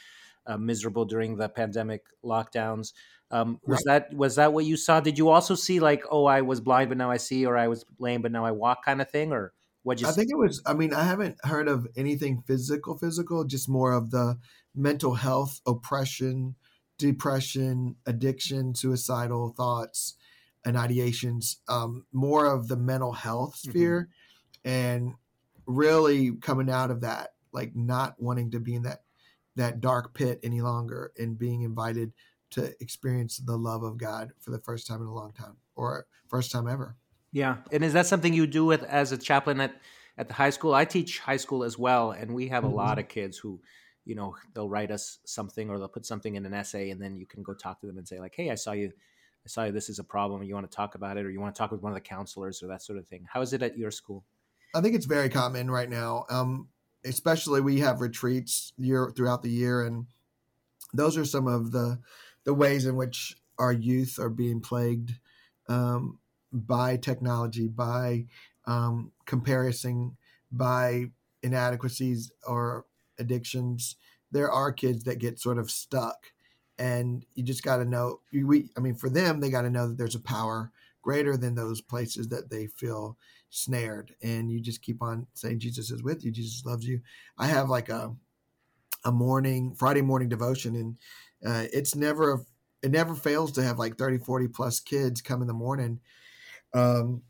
[0.46, 2.92] uh, miserable during the pandemic lockdowns.
[3.30, 4.08] Um, was right.
[4.08, 5.00] that was that what you saw?
[5.00, 7.68] Did you also see like, oh, I was blind but now I see, or I
[7.68, 9.52] was lame but now I walk, kind of thing, or
[9.82, 10.00] what?
[10.00, 10.06] you?
[10.06, 10.62] I think it was.
[10.66, 14.38] I mean, I haven't heard of anything physical, physical, just more of the
[14.74, 16.56] mental health, oppression,
[16.98, 20.16] depression, addiction, suicidal thoughts
[20.64, 23.70] and ideations, um, more of the mental health mm-hmm.
[23.70, 24.08] sphere,
[24.64, 24.68] mm-hmm.
[24.68, 25.14] and
[25.66, 29.02] really coming out of that, like not wanting to be in that
[29.56, 32.12] that dark pit any longer, and being invited
[32.50, 36.06] to experience the love of God for the first time in a long time, or
[36.28, 36.96] first time ever.
[37.32, 39.74] Yeah, and is that something you do with as a chaplain at
[40.16, 40.74] at the high school?
[40.74, 42.76] I teach high school as well, and we have a mm-hmm.
[42.76, 43.60] lot of kids who
[44.04, 47.18] you know they'll write us something or they'll put something in an essay and then
[47.18, 48.90] you can go talk to them and say like hey i saw you
[49.44, 49.72] I saw you.
[49.72, 50.42] this is a problem.
[50.42, 52.02] You want to talk about it, or you want to talk with one of the
[52.02, 53.26] counselors, or that sort of thing.
[53.32, 54.24] How is it at your school?
[54.74, 56.26] I think it's very common right now.
[56.28, 56.68] Um,
[57.04, 60.06] especially we have retreats year throughout the year, and
[60.92, 61.98] those are some of the
[62.44, 65.14] the ways in which our youth are being plagued
[65.68, 66.18] um,
[66.52, 68.26] by technology, by
[68.66, 70.16] um, comparison,
[70.50, 71.06] by
[71.42, 72.84] inadequacies or
[73.18, 73.96] addictions.
[74.30, 76.32] There are kids that get sort of stuck.
[76.78, 79.88] And you just got to know we i mean for them they got to know
[79.88, 80.70] that there's a power
[81.02, 83.16] greater than those places that they feel
[83.50, 84.14] snared.
[84.22, 86.30] And you just keep on saying jesus is with you.
[86.30, 87.00] Jesus loves you.
[87.36, 88.14] I have like a
[89.04, 90.96] a morning friday morning devotion and
[91.46, 92.38] uh, it's never a
[92.82, 96.00] it never fails to have like 30 40 plus kids come in the morning
[96.74, 97.22] um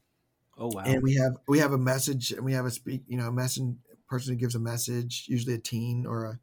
[0.56, 3.16] oh wow and we have we have a message and we have a speak you
[3.16, 3.74] know a message
[4.08, 6.38] person who gives a message usually a teen or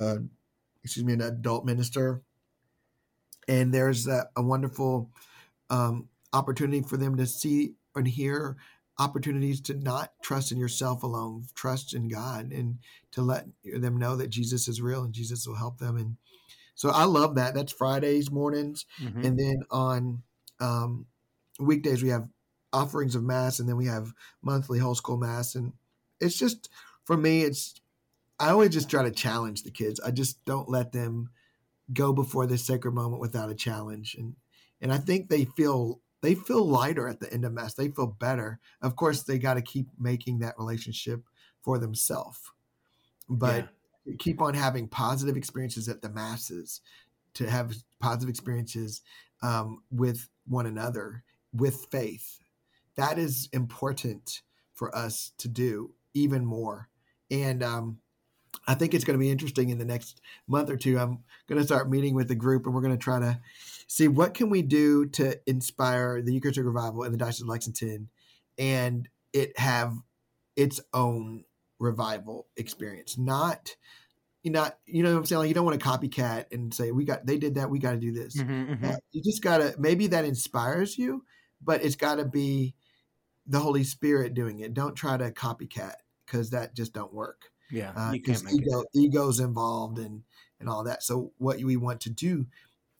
[0.00, 0.18] a, a
[0.82, 2.22] excuse me an adult minister
[3.48, 5.10] and there's a, a wonderful
[5.70, 8.56] um, opportunity for them to see and hear
[8.98, 12.78] opportunities to not trust in yourself alone, trust in God, and
[13.12, 15.96] to let them know that Jesus is real and Jesus will help them.
[15.96, 16.16] And
[16.74, 17.54] so I love that.
[17.54, 19.24] That's Fridays mornings, mm-hmm.
[19.24, 20.22] and then on
[20.60, 21.06] um,
[21.58, 22.28] weekdays we have
[22.72, 25.72] offerings of mass, and then we have monthly whole school mass, and
[26.20, 26.68] it's just
[27.04, 27.80] for me, it's
[28.38, 30.00] I always just try to challenge the kids.
[30.00, 31.30] I just don't let them
[31.92, 34.36] go before this sacred moment without a challenge and
[34.80, 38.06] and i think they feel they feel lighter at the end of mass they feel
[38.06, 41.22] better of course they got to keep making that relationship
[41.62, 42.40] for themselves
[43.28, 43.68] but
[44.04, 44.14] yeah.
[44.18, 46.80] keep on having positive experiences at the masses
[47.34, 49.02] to have positive experiences
[49.42, 52.38] um, with one another with faith
[52.96, 54.42] that is important
[54.74, 56.88] for us to do even more
[57.30, 57.98] and um,
[58.66, 60.98] I think it's going to be interesting in the next month or two.
[60.98, 63.40] I'm going to start meeting with the group, and we're going to try to
[63.86, 68.08] see what can we do to inspire the Eucharistic revival in the Diocese of Lexington,
[68.58, 69.94] and it have
[70.56, 71.44] its own
[71.78, 73.16] revival experience.
[73.16, 73.76] Not,
[74.42, 75.38] you not you know what I'm saying.
[75.40, 77.92] Like you don't want to copycat and say we got they did that, we got
[77.92, 78.36] to do this.
[78.36, 78.84] Mm-hmm, mm-hmm.
[78.84, 81.24] Uh, you just got to maybe that inspires you,
[81.62, 82.74] but it's got to be
[83.46, 84.74] the Holy Spirit doing it.
[84.74, 85.94] Don't try to copycat
[86.26, 87.50] because that just don't work.
[87.70, 90.22] Yeah, uh, ego, ego's involved and
[90.58, 91.02] and all that.
[91.02, 92.46] So what we want to do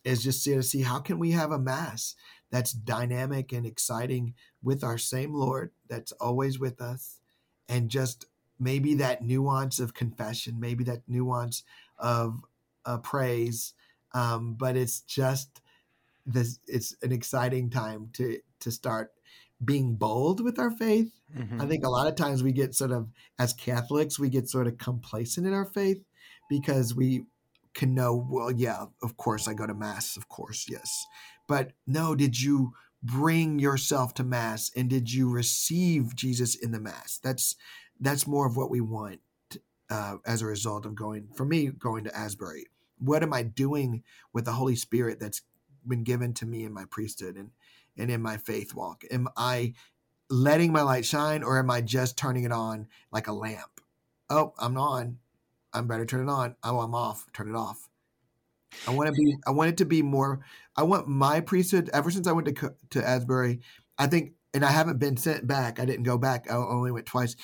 [0.05, 2.15] is just see to see how can we have a mass
[2.51, 7.21] that's dynamic and exciting with our same Lord that's always with us,
[7.69, 8.27] and just
[8.59, 11.65] maybe that nuance of confession, maybe that nuance
[11.99, 12.45] of
[12.85, 13.75] uh, praise,
[14.13, 15.61] um, but it's just
[16.27, 16.59] this.
[16.67, 19.13] It's an exciting time to to start
[19.65, 21.13] being bold with our faith.
[21.37, 21.61] Mhm.
[21.61, 24.67] I think a lot of times we get sort of, as Catholics, we get sort
[24.67, 26.03] of complacent in our faith
[26.49, 27.27] because we
[27.75, 31.05] can know, well, yeah, of course I go to Mass, of course, yes.
[31.47, 36.81] But no, did you bring yourself to Mass and did you receive Jesus in the
[36.81, 37.19] Mass?
[37.23, 37.55] That's
[38.01, 39.21] that's more of what we want
[39.91, 42.67] uh, as a result of going, for me, going to Asbury.
[42.99, 45.43] What am I doing with the Holy Spirit that's
[45.87, 47.51] been given to me in my priesthood and,
[47.97, 49.05] and in my faith walk?
[49.11, 49.75] Am I
[50.29, 53.81] letting my light shine or am I just turning it on like a lamp?
[54.29, 55.19] Oh, I'm on.
[55.73, 56.57] I'm better turn it on.
[56.63, 57.27] Oh, I'm off.
[57.33, 57.89] Turn it off.
[58.87, 59.37] I want to be.
[59.47, 60.41] I want it to be more.
[60.77, 61.91] I want my priesthood.
[61.93, 63.61] Ever since I went to to Asbury,
[63.99, 65.81] I think, and I haven't been sent back.
[65.81, 66.51] I didn't go back.
[66.51, 67.35] I only went twice.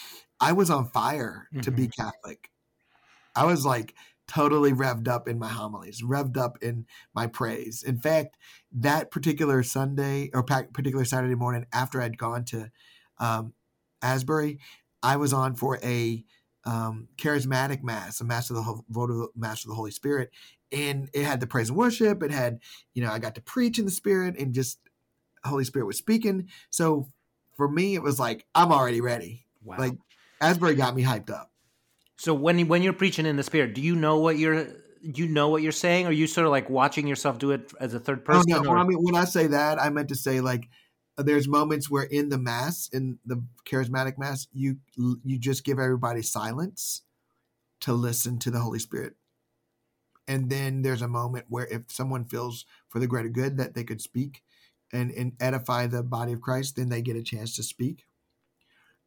[0.40, 2.02] I was on fire to be mm-hmm.
[2.02, 2.50] Catholic.
[3.34, 3.94] I was like
[4.28, 7.82] totally revved up in my homilies, revved up in my praise.
[7.82, 8.36] In fact,
[8.72, 12.70] that particular Sunday or particular Saturday morning after I'd gone to
[13.18, 13.52] um,
[14.02, 14.58] Asbury,
[15.02, 16.24] I was on for a
[16.64, 19.92] um, charismatic mass, a mass of the Ho- vote of the mass of the Holy
[19.92, 20.30] Spirit,
[20.72, 22.22] and it had the praise and worship.
[22.22, 22.58] It had,
[22.92, 24.80] you know, I got to preach in the Spirit, and just
[25.44, 26.48] Holy Spirit was speaking.
[26.70, 27.08] So
[27.56, 29.46] for me, it was like I'm already ready.
[29.62, 29.76] Wow.
[29.78, 29.94] Like
[30.40, 31.52] Asbury got me hyped up.
[32.16, 35.28] So when when you're preaching in the spirit, do you know what you're do you
[35.28, 37.94] know what you're saying, or are you sort of like watching yourself do it as
[37.94, 38.52] a third Oh person?
[38.64, 38.70] no!
[38.70, 40.68] or- I mean, when I say that, I meant to say like
[41.18, 46.22] there's moments where in the mass, in the charismatic mass, you you just give everybody
[46.22, 47.02] silence
[47.80, 49.14] to listen to the Holy Spirit,
[50.26, 53.84] and then there's a moment where if someone feels for the greater good that they
[53.84, 54.42] could speak
[54.92, 58.04] and, and edify the body of Christ, then they get a chance to speak.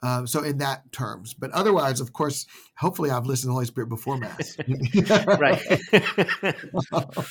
[0.01, 2.45] Um, so in that terms, but otherwise, of course,
[2.77, 4.57] hopefully I've listened to the Holy Spirit before mass.
[5.39, 5.62] right.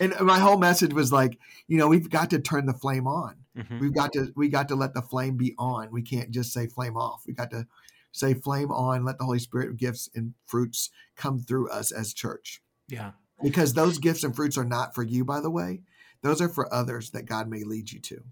[0.00, 3.36] and my whole message was like, you know, we've got to turn the flame on.
[3.56, 3.80] Mhm.
[3.80, 5.92] We've got to we got to let the flame be on.
[5.92, 7.22] We can't just say flame off.
[7.26, 7.66] We got to
[8.10, 9.04] say flame on.
[9.04, 12.60] Let the Holy Spirit gifts and fruits come through us as church.
[12.88, 13.12] Yeah.
[13.42, 15.82] Because those gifts and fruits are not for you, by the way.
[16.22, 18.24] Those are for others that God may lead you to.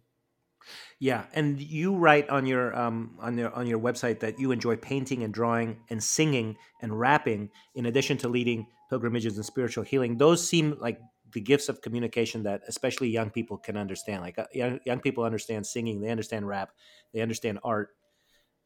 [0.99, 4.77] Yeah, and you write on your um, on your on your website that you enjoy
[4.77, 10.19] painting and drawing and singing and rapping, in addition to leading pilgrimages and spiritual healing.
[10.19, 11.01] Those seem like
[11.33, 14.23] the gifts of communication that especially young people can understand.
[14.23, 16.71] Like uh, young, young people understand singing, they understand rap,
[17.13, 17.91] they understand art.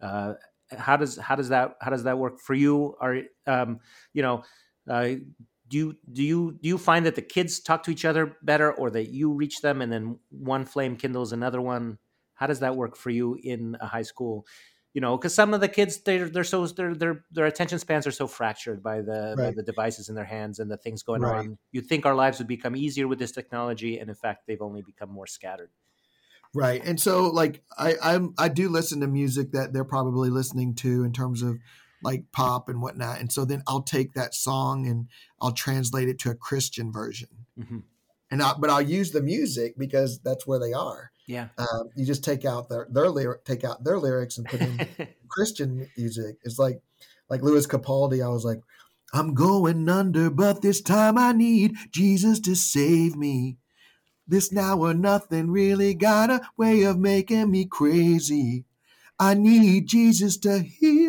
[0.01, 0.35] Uh,
[0.77, 2.97] how does how does that how does that work for you?
[3.01, 3.81] Are um,
[4.13, 4.43] you know?
[4.89, 5.17] Uh,
[5.69, 8.73] do you do you do you find that the kids talk to each other better
[8.73, 11.99] or that you reach them and then one flame kindles another one?
[12.35, 14.47] How does that work for you in a high school?
[14.95, 18.07] You know because some of the kids they're they're so their their their attention spans
[18.07, 21.23] are so fractured by the by the devices in their hands and the things going
[21.23, 21.25] Right.
[21.25, 21.59] on.
[21.71, 24.83] You'd think our lives would become easier with this technology and in fact they've only
[24.83, 25.71] become more scattered.
[26.55, 26.83] Right.
[26.85, 31.05] And so like I I'm I do listen to music that they're probably listening to
[31.05, 31.59] in terms of
[32.07, 33.19] like pop and whatnot.
[33.19, 35.09] And so then I'll take that song and
[35.43, 37.29] I'll translate it to a Christian version.
[37.59, 37.83] Mhm.
[38.31, 41.11] And I, but I'll use the music because that's where they are.
[41.27, 44.61] yeah Um, you just take out their their lyric, take out their lyrics and put
[44.61, 44.79] in
[45.29, 46.37] Christian music.
[46.45, 46.81] It's like
[47.29, 48.25] like Louis Capaldi.
[48.25, 48.61] I was like,
[49.13, 53.59] I'm going under, but this time I need Jesus to save me.
[54.29, 58.65] This now or nothing really got a way of making me crazy.
[59.19, 61.06] I need Jesus to heal,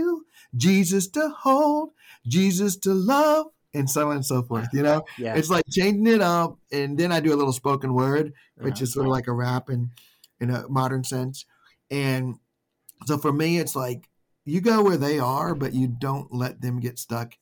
[0.55, 1.91] Jesus to hold,
[2.25, 4.67] Jesus to love, and so on and so forth.
[4.73, 7.93] You know, yeah it's like changing it up, and then I do a little spoken
[7.93, 8.83] word, which Uh-huh.
[8.83, 9.91] is sort of like a rap in
[10.39, 11.45] in a modern sense.
[11.89, 12.35] And
[13.05, 14.09] so for me, it's like
[14.45, 17.33] you go where they are, but you don't let them get stuck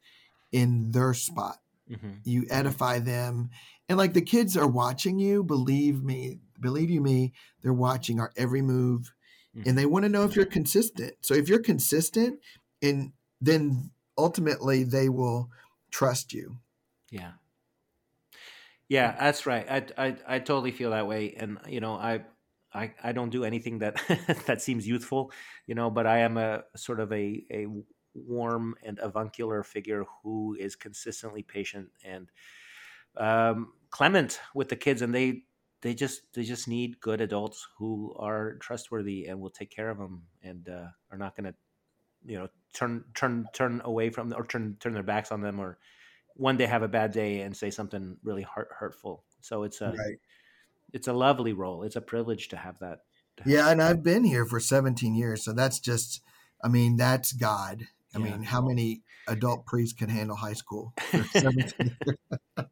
[0.51, 1.57] in their spot.
[1.89, 2.19] Mhm.
[2.23, 3.49] You edify them,
[3.87, 5.43] and like the kids are watching you.
[5.43, 9.13] Believe me, believe you me, they're watching our every move,
[9.65, 11.13] and they want to know if you're consistent.
[11.21, 12.39] So if you're consistent,
[12.85, 15.49] and then ultimately they will
[15.91, 16.57] trust you.
[17.09, 17.35] Yeah.
[18.87, 19.65] Yeah, that's right.
[19.69, 22.25] I, I I totally feel that way, and you know, I
[22.73, 23.95] I, I don't do anything that
[24.47, 25.31] that seems youthful,
[25.65, 27.67] you know, but I am a sort of a a
[28.13, 32.31] warm and avuncular figure who is consistently patient and
[33.17, 35.43] um, clement with the kids, and they
[35.81, 39.97] they just they just need good adults who are trustworthy and will take care of
[39.97, 41.55] them and uh, are not going to
[42.25, 45.77] you know turn turn turn away from or turn turn their backs on them or
[46.35, 49.23] one day have a bad day and say something really hurt, hurtful.
[49.41, 50.19] So it's a Right.
[50.93, 51.83] it's a lovely role.
[51.83, 52.99] It's a privilege to have that.
[53.37, 56.21] to have Yeah, and I've been here for 17 years, so that's just,
[56.63, 57.87] I mean, that's God.
[58.13, 58.23] I Yeah.
[58.23, 60.93] mean, how many adult priests can handle high school?
[61.11, 62.17] for 17 years?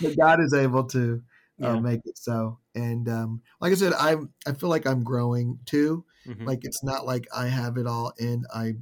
[0.00, 1.22] but God is able to
[1.60, 1.80] Yeah.
[1.80, 2.58] make it so.
[2.74, 6.04] And um, like I said, I I feel like I'm growing too.
[6.26, 6.46] Mhm.
[6.46, 8.74] Like it's not like I have it all and I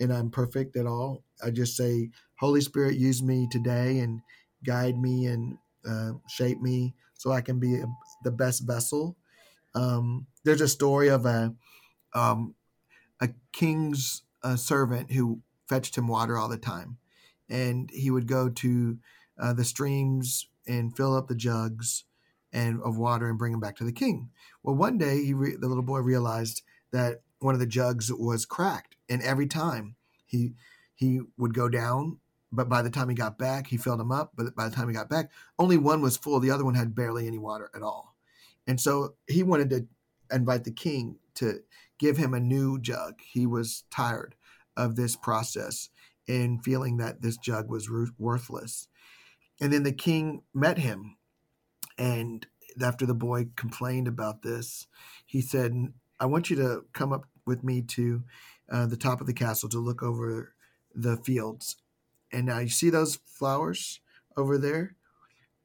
[0.00, 1.24] and I'm perfect at all.
[1.42, 4.20] I just say, Holy Spirit, use me today and
[4.64, 7.86] guide me and uh, shape me so I can be a,
[8.24, 9.16] the best vessel.
[9.74, 11.54] Um, there's a story of a
[12.14, 12.54] um,
[13.20, 16.98] a king's uh, servant who fetched him water all the time,
[17.48, 18.98] and he would go to
[19.38, 22.04] uh, the streams and fill up the jugs
[22.52, 24.30] and of water and bring them back to the king.
[24.62, 26.62] Well, one day he re- the little boy realized
[26.92, 30.54] that one of the jugs was cracked, and every time he
[30.94, 32.18] he would go down,
[32.50, 34.32] but by the time he got back, he filled them up.
[34.34, 36.94] But by the time he got back, only one was full; the other one had
[36.94, 38.16] barely any water at all.
[38.66, 39.86] And so he wanted to
[40.32, 41.60] invite the king to
[41.98, 43.20] give him a new jug.
[43.22, 44.34] He was tired
[44.76, 45.90] of this process
[46.28, 47.88] and feeling that this jug was
[48.18, 48.88] worthless.
[49.60, 51.16] And then the king met him.
[51.98, 52.46] And
[52.82, 54.86] after the boy complained about this,
[55.24, 58.22] he said, I want you to come up with me to
[58.70, 60.54] uh, the top of the castle to look over
[60.94, 61.76] the fields.
[62.32, 64.00] And now you see those flowers
[64.36, 64.96] over there?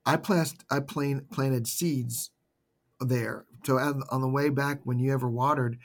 [0.05, 2.31] I plant, I plant, planted seeds
[2.99, 3.45] there.
[3.65, 5.77] So on, the way back, when you ever watered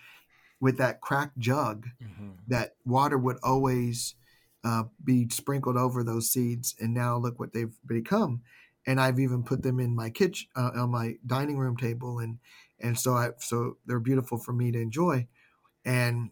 [0.60, 2.38] with that cracked jug, Mhm.
[2.46, 4.14] that water would always
[4.66, 6.74] uh, be sprinkled over those seeds.
[6.80, 8.42] And now look what they've become.
[8.84, 12.38] And I've even put them in my kitchen, uh, on my dining room table, and
[12.80, 15.28] and so I so they're beautiful for me to enjoy.
[15.84, 16.30] And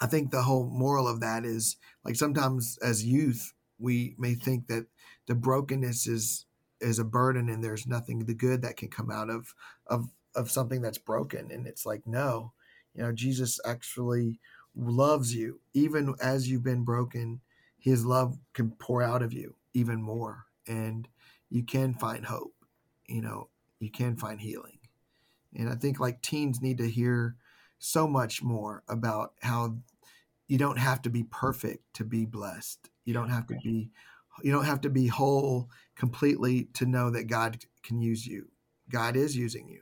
[0.00, 4.68] I think the whole moral of that is like sometimes as youth we may think
[4.68, 4.86] that
[5.26, 6.46] the brokenness is
[6.80, 9.54] is a burden and there's nothing the good that can come out of
[9.86, 12.52] of of something that's broken and it's like no
[12.94, 14.40] you know jesus actually
[14.74, 17.40] loves you even as you've been broken
[17.78, 21.08] his love can pour out of you even more and
[21.48, 22.54] you can find hope
[23.06, 23.48] you know
[23.80, 24.78] you can find healing.
[25.56, 27.36] And i think like teens need to hear
[27.78, 29.76] so much more about how
[30.46, 32.90] you don't have to be perfect to be blessed.
[33.04, 33.90] You don't have to be
[34.42, 38.48] you don't have to be whole completely to know that god can use you.
[38.90, 39.80] God is using you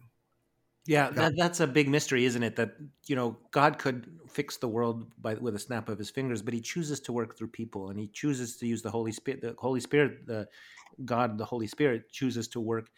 [0.89, 2.57] Yeah, that, that's a big mystery, isn't it?
[2.57, 2.77] That
[3.07, 6.55] you know, God could fix the world by with a snap of His fingers, but
[6.55, 9.43] He chooses to work through people, and He chooses to use the Holy Spirit.
[9.43, 10.49] The Holy Spirit, the
[11.05, 12.91] God, the Holy Spirit, chooses to work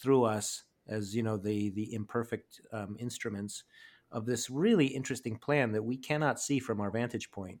[0.00, 3.64] through us as you know the the imperfect um, instruments
[4.12, 7.60] of this really interesting plan that we cannot see from our vantage point.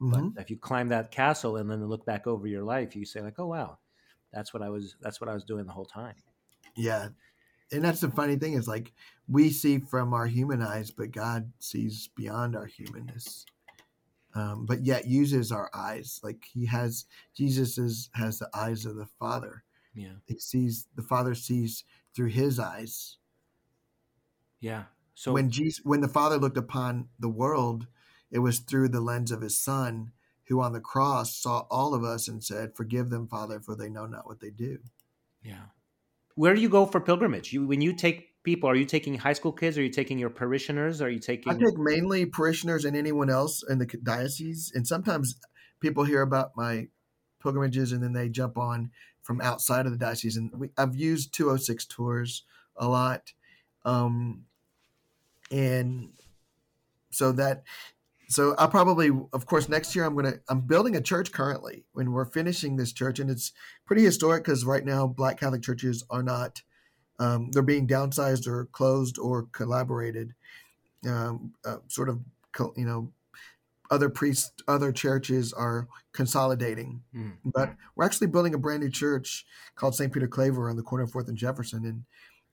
[0.00, 0.34] Mhm.
[0.34, 3.22] But if you climb that castle and then look back over your life, you say
[3.22, 3.80] like, "Oh wow,
[4.32, 4.96] that's what I was.
[5.00, 6.16] That's what I was doing the whole time."
[6.76, 7.08] yeah
[7.72, 8.92] and that's the funny thing is like
[9.28, 13.46] we see from our human eyes but god sees beyond our humanness
[14.32, 18.96] um, but yet uses our eyes like he has jesus is has the eyes of
[18.96, 19.64] the father
[19.94, 23.16] Yeah, he sees the father sees through his eyes
[24.60, 24.84] yeah.
[25.14, 27.86] So when jesus when the father looked upon the world
[28.30, 30.12] it was through the lens of his son
[30.44, 33.88] who on the cross saw all of us and said forgive them father for they
[33.88, 34.78] know not what they do
[35.42, 35.66] Yeah.
[36.34, 37.52] Where do you go for pilgrimage?
[37.52, 39.76] You when you take people, are you taking high school kids?
[39.76, 41.02] Are you taking your parishioners?
[41.02, 41.52] Are you taking?
[41.52, 45.36] I take mainly parishioners and anyone else in the diocese, and sometimes
[45.80, 46.88] people hear about my
[47.42, 48.90] pilgrimages and then they jump on
[49.22, 50.36] from outside of the diocese.
[50.36, 52.44] And we, I've used 206 tours
[52.76, 53.32] a lot,
[53.84, 54.44] um,
[55.50, 56.10] and
[57.10, 57.64] so that
[58.30, 62.12] so I'll probably, of course, next year I'm gonna I'm building a church currently when
[62.12, 63.52] we're finishing this church, and it's
[63.86, 66.62] pretty historic because right now Black Catholic churches are not
[67.18, 70.34] um, they're being downsized or closed or collaborated
[71.06, 72.20] um, uh, sort of
[72.76, 73.12] you know
[73.90, 77.32] other priests other churches are consolidating Mm.
[77.44, 81.04] but we're actually building a brand new church called st peter claver on the corner
[81.04, 82.04] of fourth and jefferson and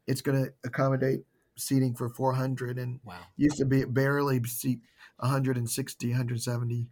[0.07, 1.21] it's going to accommodate
[1.57, 3.19] seating for 400 and Wow.
[3.36, 4.80] used to be barely seat
[5.18, 6.88] 160 170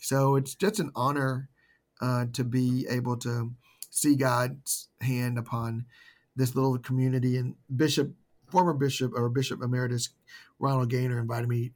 [0.00, 1.48] so it's just an honor
[2.00, 3.52] uh, to be able to
[3.90, 5.86] see god's hand upon
[6.36, 7.36] this little community.
[7.36, 8.12] And bishop
[8.48, 10.10] former bishop or bishop emeritus
[10.58, 11.70] ronald gaynor invited me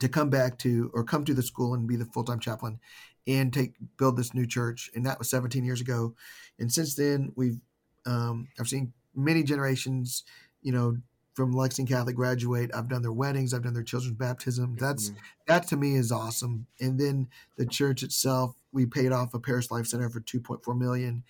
[0.00, 2.80] to come back to or come to the school and be the full-time chaplain
[3.26, 4.90] and take build this new church.
[4.94, 6.14] And that was 17 years ago.
[6.58, 7.60] And since then we've
[8.06, 10.24] um, i've seen many generations
[10.60, 10.96] you know
[11.34, 14.76] from lexington catholic graduate i've done their weddings i've done their children's baptism.
[14.78, 15.16] That's Mhm.
[15.46, 16.66] that to me is awesome.
[16.80, 21.24] And then the church itself we paid off a parish life center for 2.4 million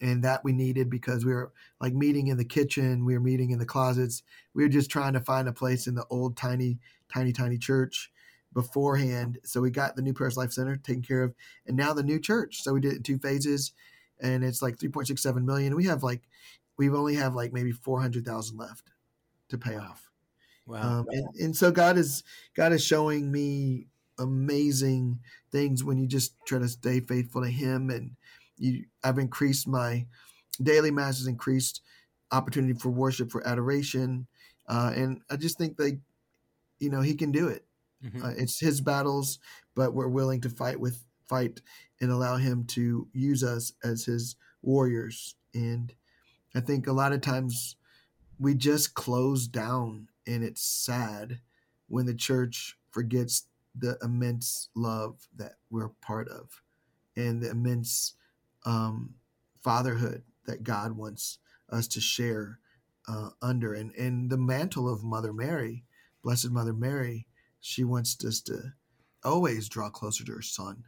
[0.00, 3.50] and that we needed because we were like meeting in the kitchen we were meeting
[3.50, 4.22] in the closets.
[4.54, 6.78] We were just trying to find a place in the old tiny
[7.12, 8.10] tiny tiny church
[8.52, 9.38] beforehand.
[9.44, 11.34] So we got the new parish life center taken care of
[11.66, 12.62] and now the new church.
[12.62, 13.72] So we did it in two phases
[14.20, 15.74] and it's like 3.67 million.
[15.76, 16.22] We have like
[16.76, 18.90] we've only have like maybe four hundred thousand left
[19.50, 20.10] to pay off.
[20.66, 21.00] Wow.
[21.00, 22.22] Um, and, and so God is
[22.56, 23.88] God is showing me
[24.18, 25.20] amazing
[25.50, 27.90] things when you just try to stay faithful to Him.
[27.90, 28.12] And
[28.56, 30.06] you, I've increased my
[30.62, 31.80] daily masses, increased
[32.30, 34.28] opportunity for worship, for adoration,
[34.68, 35.98] uh, and I just think that
[36.78, 37.64] you know He can do it.
[38.04, 38.24] Mhm.
[38.24, 39.38] Uh, it's His battles,
[39.74, 41.60] but we're willing to fight with fight
[42.00, 45.34] and allow Him to use us as His warriors.
[45.54, 45.92] And
[46.54, 47.76] I think a lot of times
[48.40, 51.40] we just close down, and it's sad
[51.88, 56.62] when the church forgets the immense love that we're part of
[57.16, 58.14] and the immense
[58.64, 59.14] um,
[59.62, 61.38] fatherhood that God wants
[61.70, 62.58] us to share
[63.06, 63.74] uh, under.
[63.74, 65.84] And, and the mantle of Mother Mary,
[66.22, 67.26] Blessed Mother Mary,
[67.60, 68.72] she wants us to
[69.22, 70.84] always draw closer to her son.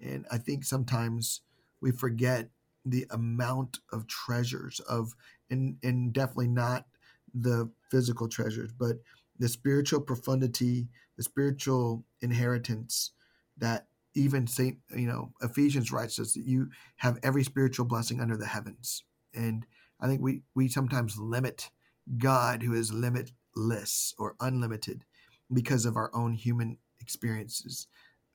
[0.00, 1.40] And I think sometimes
[1.80, 2.50] we forget
[2.84, 5.14] the amount of treasures of,
[5.50, 6.86] and, and definitely not
[7.34, 8.96] the physical treasures, but
[9.38, 13.12] the spiritual profundity, the spiritual inheritance
[13.58, 18.36] that even Saint, you know, Ephesians writes us that you have every spiritual blessing under
[18.36, 19.04] the heavens.
[19.34, 19.66] And
[20.00, 21.70] I think we we sometimes limit
[22.18, 25.04] God, who is limitless or unlimited,
[25.52, 27.86] because of our own human experiences.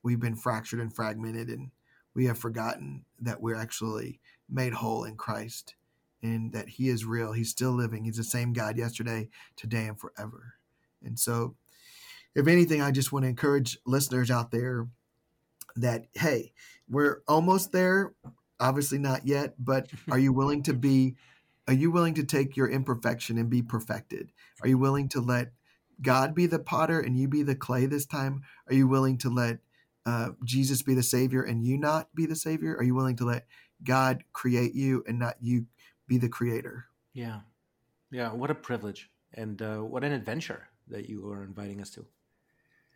[0.04, 1.72] We've been fractured and fragmented, and
[2.16, 4.20] we have forgotten that we're actually
[4.50, 5.76] made whole in Christ
[6.22, 7.34] and that He is real.
[7.34, 8.06] He's still living.
[8.06, 10.56] He's the same God yesterday, today, and forever.
[11.04, 11.56] And so,
[12.36, 14.88] if anything, I just want to encourage listeners out there
[15.76, 16.54] that, hey,
[16.90, 18.14] we're almost there.
[18.60, 21.16] Obviously, not yet, but are you willing to be?
[21.68, 24.32] Are you willing to take your imperfection and be perfected?
[24.62, 25.52] Are you willing to let
[26.02, 28.44] God be the potter and you be the clay this time?
[28.68, 29.60] Are you willing to let
[30.06, 32.76] uh, Jesus be the savior and you not be the savior?
[32.78, 33.48] Are you willing to let
[33.84, 35.66] God create you and not you
[36.08, 36.86] be the creator?
[37.14, 37.42] Yeah.
[38.12, 38.32] Yeah.
[38.34, 42.06] What a privilege and uh, what an adventure that you are inviting us to.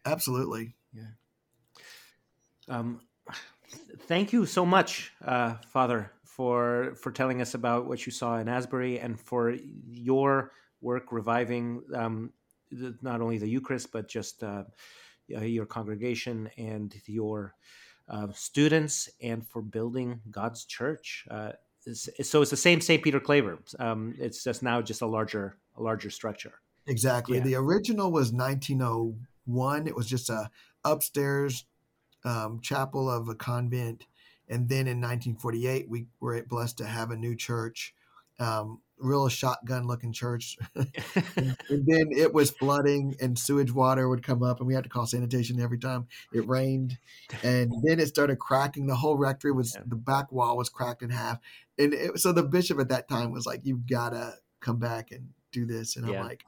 [0.05, 0.75] Absolutely.
[0.93, 1.11] Yeah.
[2.67, 3.01] Um,
[4.07, 8.47] thank you so much, uh, Father, for for telling us about what you saw in
[8.47, 9.55] Asbury and for
[9.87, 12.31] your work reviving um,
[12.71, 14.63] the, not only the Eucharist but just uh,
[15.27, 17.53] your congregation and your
[18.09, 21.25] uh, students, and for building God's church.
[21.81, 23.03] So it's the same St.
[23.03, 23.59] Peter Claver.
[23.79, 26.53] Um, it's just now just a larger a larger structure.
[26.87, 27.37] Exactly.
[27.37, 27.43] Yeah.
[27.43, 29.87] The original was 1901.
[29.87, 30.49] It was just a
[30.83, 31.65] upstairs
[32.23, 34.05] um, chapel of a convent,
[34.47, 37.95] and then in 1948 we were blessed to have a new church,
[38.39, 40.57] um, real shotgun looking church.
[40.75, 40.87] and,
[41.35, 44.89] and then it was flooding, and sewage water would come up, and we had to
[44.89, 46.97] call sanitation every time it rained.
[47.43, 48.87] And then it started cracking.
[48.87, 49.83] The whole rectory was Yeah.
[49.85, 51.39] the back wall was cracked in half,
[51.77, 55.11] and it, so the bishop at that time was like, "You've got to come back
[55.11, 56.19] and do this," and Yeah.
[56.21, 56.43] I'm like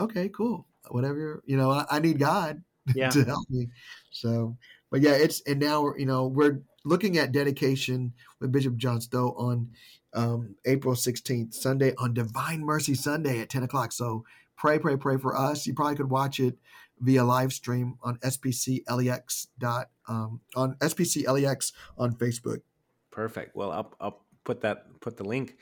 [0.00, 0.66] okay, cool.
[0.90, 2.62] Whatever, you know, I, I need God
[2.94, 3.10] Yeah.
[3.10, 3.68] to help me.
[4.10, 4.56] So,
[4.90, 9.34] but yeah, it's, and now, you know, we're looking at dedication with Bishop John Stowe
[9.36, 9.70] on
[10.14, 13.92] um, April 16th, Sunday on Divine Mercy Sunday at 10 o'clock.
[13.92, 14.24] So
[14.56, 15.66] pray, pray, pray for us.
[15.66, 16.56] You probably could watch it
[17.00, 22.62] via live stream on SPCLEX dot, um, on SPCLEX on Facebook.
[23.10, 23.54] Perfect.
[23.54, 25.56] Well, I'll, I'll put that put the link,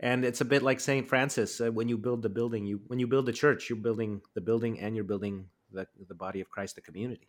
[0.00, 1.60] and it's a bit like Saint Francis.
[1.60, 4.40] Uh, when you build the building, you when you build the church, you're building the
[4.40, 7.28] building and you're building the the body of Christ, the community.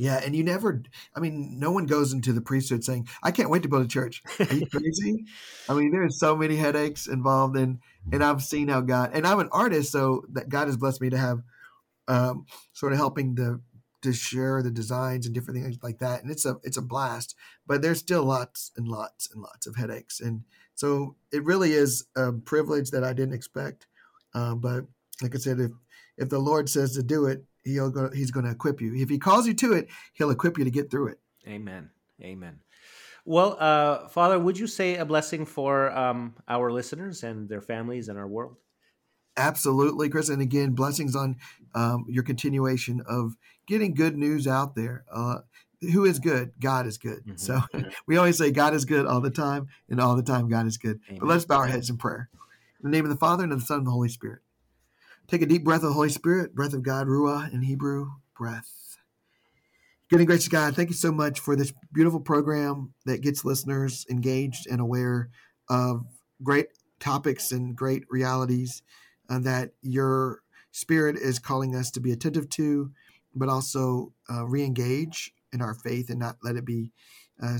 [0.00, 0.80] Yeah, and you never,
[1.16, 3.88] I mean, no one goes into the priesthood saying, I can't wait to build a
[3.88, 4.22] church.
[4.38, 5.24] Are you crazy?
[5.68, 7.80] I mean, there's so many headaches involved in,
[8.12, 11.10] and I've seen how God, and I'm an artist, so that God has blessed me
[11.10, 11.42] to have
[12.06, 13.60] um, sort of helping the,
[14.02, 16.22] to share the designs and different things like that.
[16.22, 17.34] And it's a, it's a blast,
[17.66, 20.20] but there's still lots and lots and lots of headaches.
[20.20, 20.44] And
[20.76, 23.88] so it really is a privilege that I didn't expect.
[24.32, 24.84] Um, but
[25.20, 25.72] like I said, if,
[26.16, 28.94] if the Lord says to do it, he'll go, he's going to equip you.
[28.94, 31.20] If he calls you to it, he'll equip you to get through it.
[31.46, 31.90] Amen.
[32.22, 32.60] Amen.
[33.24, 38.08] Well, uh, Father, would you say a blessing for um, our listeners and their families
[38.08, 38.56] and our world?
[39.36, 40.30] Absolutely, Chris.
[40.30, 41.36] And again, blessings on
[41.74, 43.36] um, your continuation of
[43.66, 45.04] getting good news out there.
[45.12, 45.38] Uh,
[45.80, 46.52] who is good?
[46.58, 47.24] God is good.
[47.24, 47.38] Mhm.
[47.38, 47.60] So
[48.06, 50.76] we always say God is good all the time, and all the time God is
[50.76, 50.98] good.
[51.08, 51.20] Amen.
[51.20, 52.30] But let's bow our heads in prayer.
[52.82, 54.40] In the name of the Father, and of the Son, and the Holy Spirit.
[55.28, 58.96] Take a deep breath of the Holy Spirit, breath of God, Ruah in Hebrew, breath.
[60.08, 64.06] Good and gracious God, thank you so much for this beautiful program that gets listeners
[64.08, 65.28] engaged and aware
[65.68, 66.06] of
[66.42, 66.68] great
[66.98, 68.82] topics and great realities
[69.28, 70.40] uh, that your
[70.72, 72.90] spirit is calling us to be attentive to,
[73.34, 76.90] but also uh, re engage in our faith and not let it be
[77.42, 77.58] uh,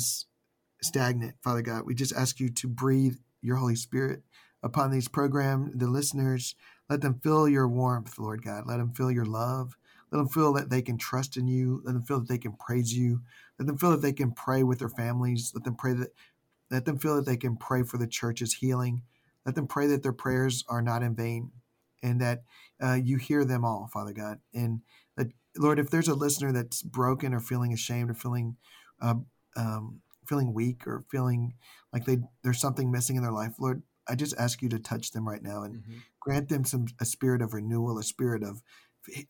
[0.81, 1.83] stagnant, Father God.
[1.85, 4.23] We just ask you to breathe your Holy Spirit
[4.63, 6.55] upon these program, the listeners.
[6.89, 8.65] Let them feel your warmth, Lord God.
[8.67, 9.77] Let them feel your love.
[10.11, 11.83] Let them feel that they can trust in you.
[11.85, 13.21] Let them feel that they can praise you.
[13.59, 15.53] Let them feel that they can pray with their families.
[15.55, 16.13] Let them pray that
[16.71, 19.03] let them feel that they can pray for the church's healing.
[19.47, 21.51] Let them pray that their prayers are not in vain
[22.03, 22.43] and that
[22.83, 24.39] uh, you hear them all, Father God.
[24.55, 24.83] And
[25.17, 28.57] that, Lord, if there's a listener that's broken or feeling ashamed or feeling
[29.01, 29.15] uh,
[29.57, 31.55] um, feeling weak or feeling
[31.93, 35.13] like they there's something missing in their life, Lord, I just ask you to touch
[35.13, 35.99] them right now and mm-hmm.
[36.21, 38.63] grant them some a spirit of renewal, a spirit of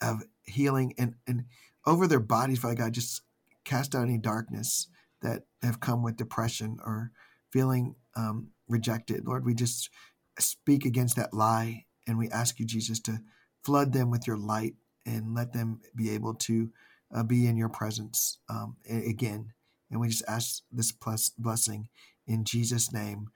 [0.00, 1.44] of healing, and and
[1.86, 3.22] over their bodies, Father God, just
[3.64, 4.88] cast out any darkness
[5.22, 7.12] that have come with depression or
[7.52, 9.26] feeling um, rejected.
[9.26, 9.90] Lord, we just
[10.38, 13.20] speak against that lie and we ask you, Jesus, to
[13.64, 14.74] flood them with your light
[15.04, 16.70] and let them be able to
[17.14, 19.52] uh, be in your presence um, again.
[19.90, 20.92] And we just ask this
[21.38, 21.88] blessing
[22.26, 23.28] in Jesus' name,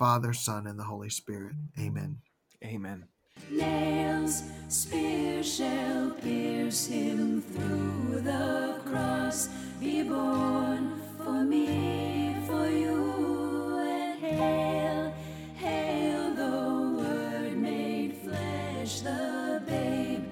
[0.00, 1.52] Father, Son, and the Holy Spirit.
[1.78, 2.22] Amen.
[2.64, 3.04] Amen.
[3.50, 9.50] Nails, spear shall pierce him through the cross.
[9.78, 15.14] Be born for me, for you, and hail,
[15.56, 20.24] hail the Word made flesh, the babe,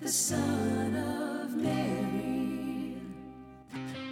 [0.00, 2.96] the Son of Mary.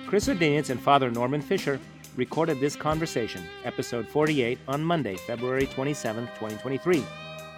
[0.09, 1.79] Chris Odinius and Father Norman Fisher
[2.17, 7.05] recorded this conversation, episode 48, on Monday, February 27, 2023.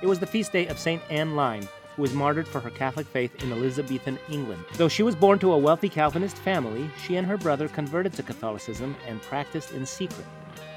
[0.03, 1.03] It was the feast day of St.
[1.11, 4.65] Anne Line, who was martyred for her Catholic faith in Elizabethan England.
[4.75, 8.23] Though she was born to a wealthy Calvinist family, she and her brother converted to
[8.23, 10.27] Catholicism and practiced in secret.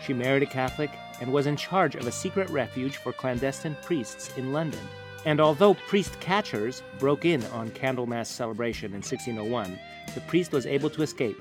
[0.06, 4.36] She married a Catholic and was in charge of a secret refuge for clandestine priests
[4.38, 4.80] in London.
[5.26, 9.78] And although priest catchers broke in on Candlemas celebration in 1601,
[10.16, 11.38] the priest was able to escape,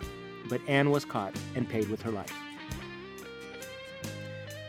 [0.49, 2.33] but Anne was caught and paid with her life.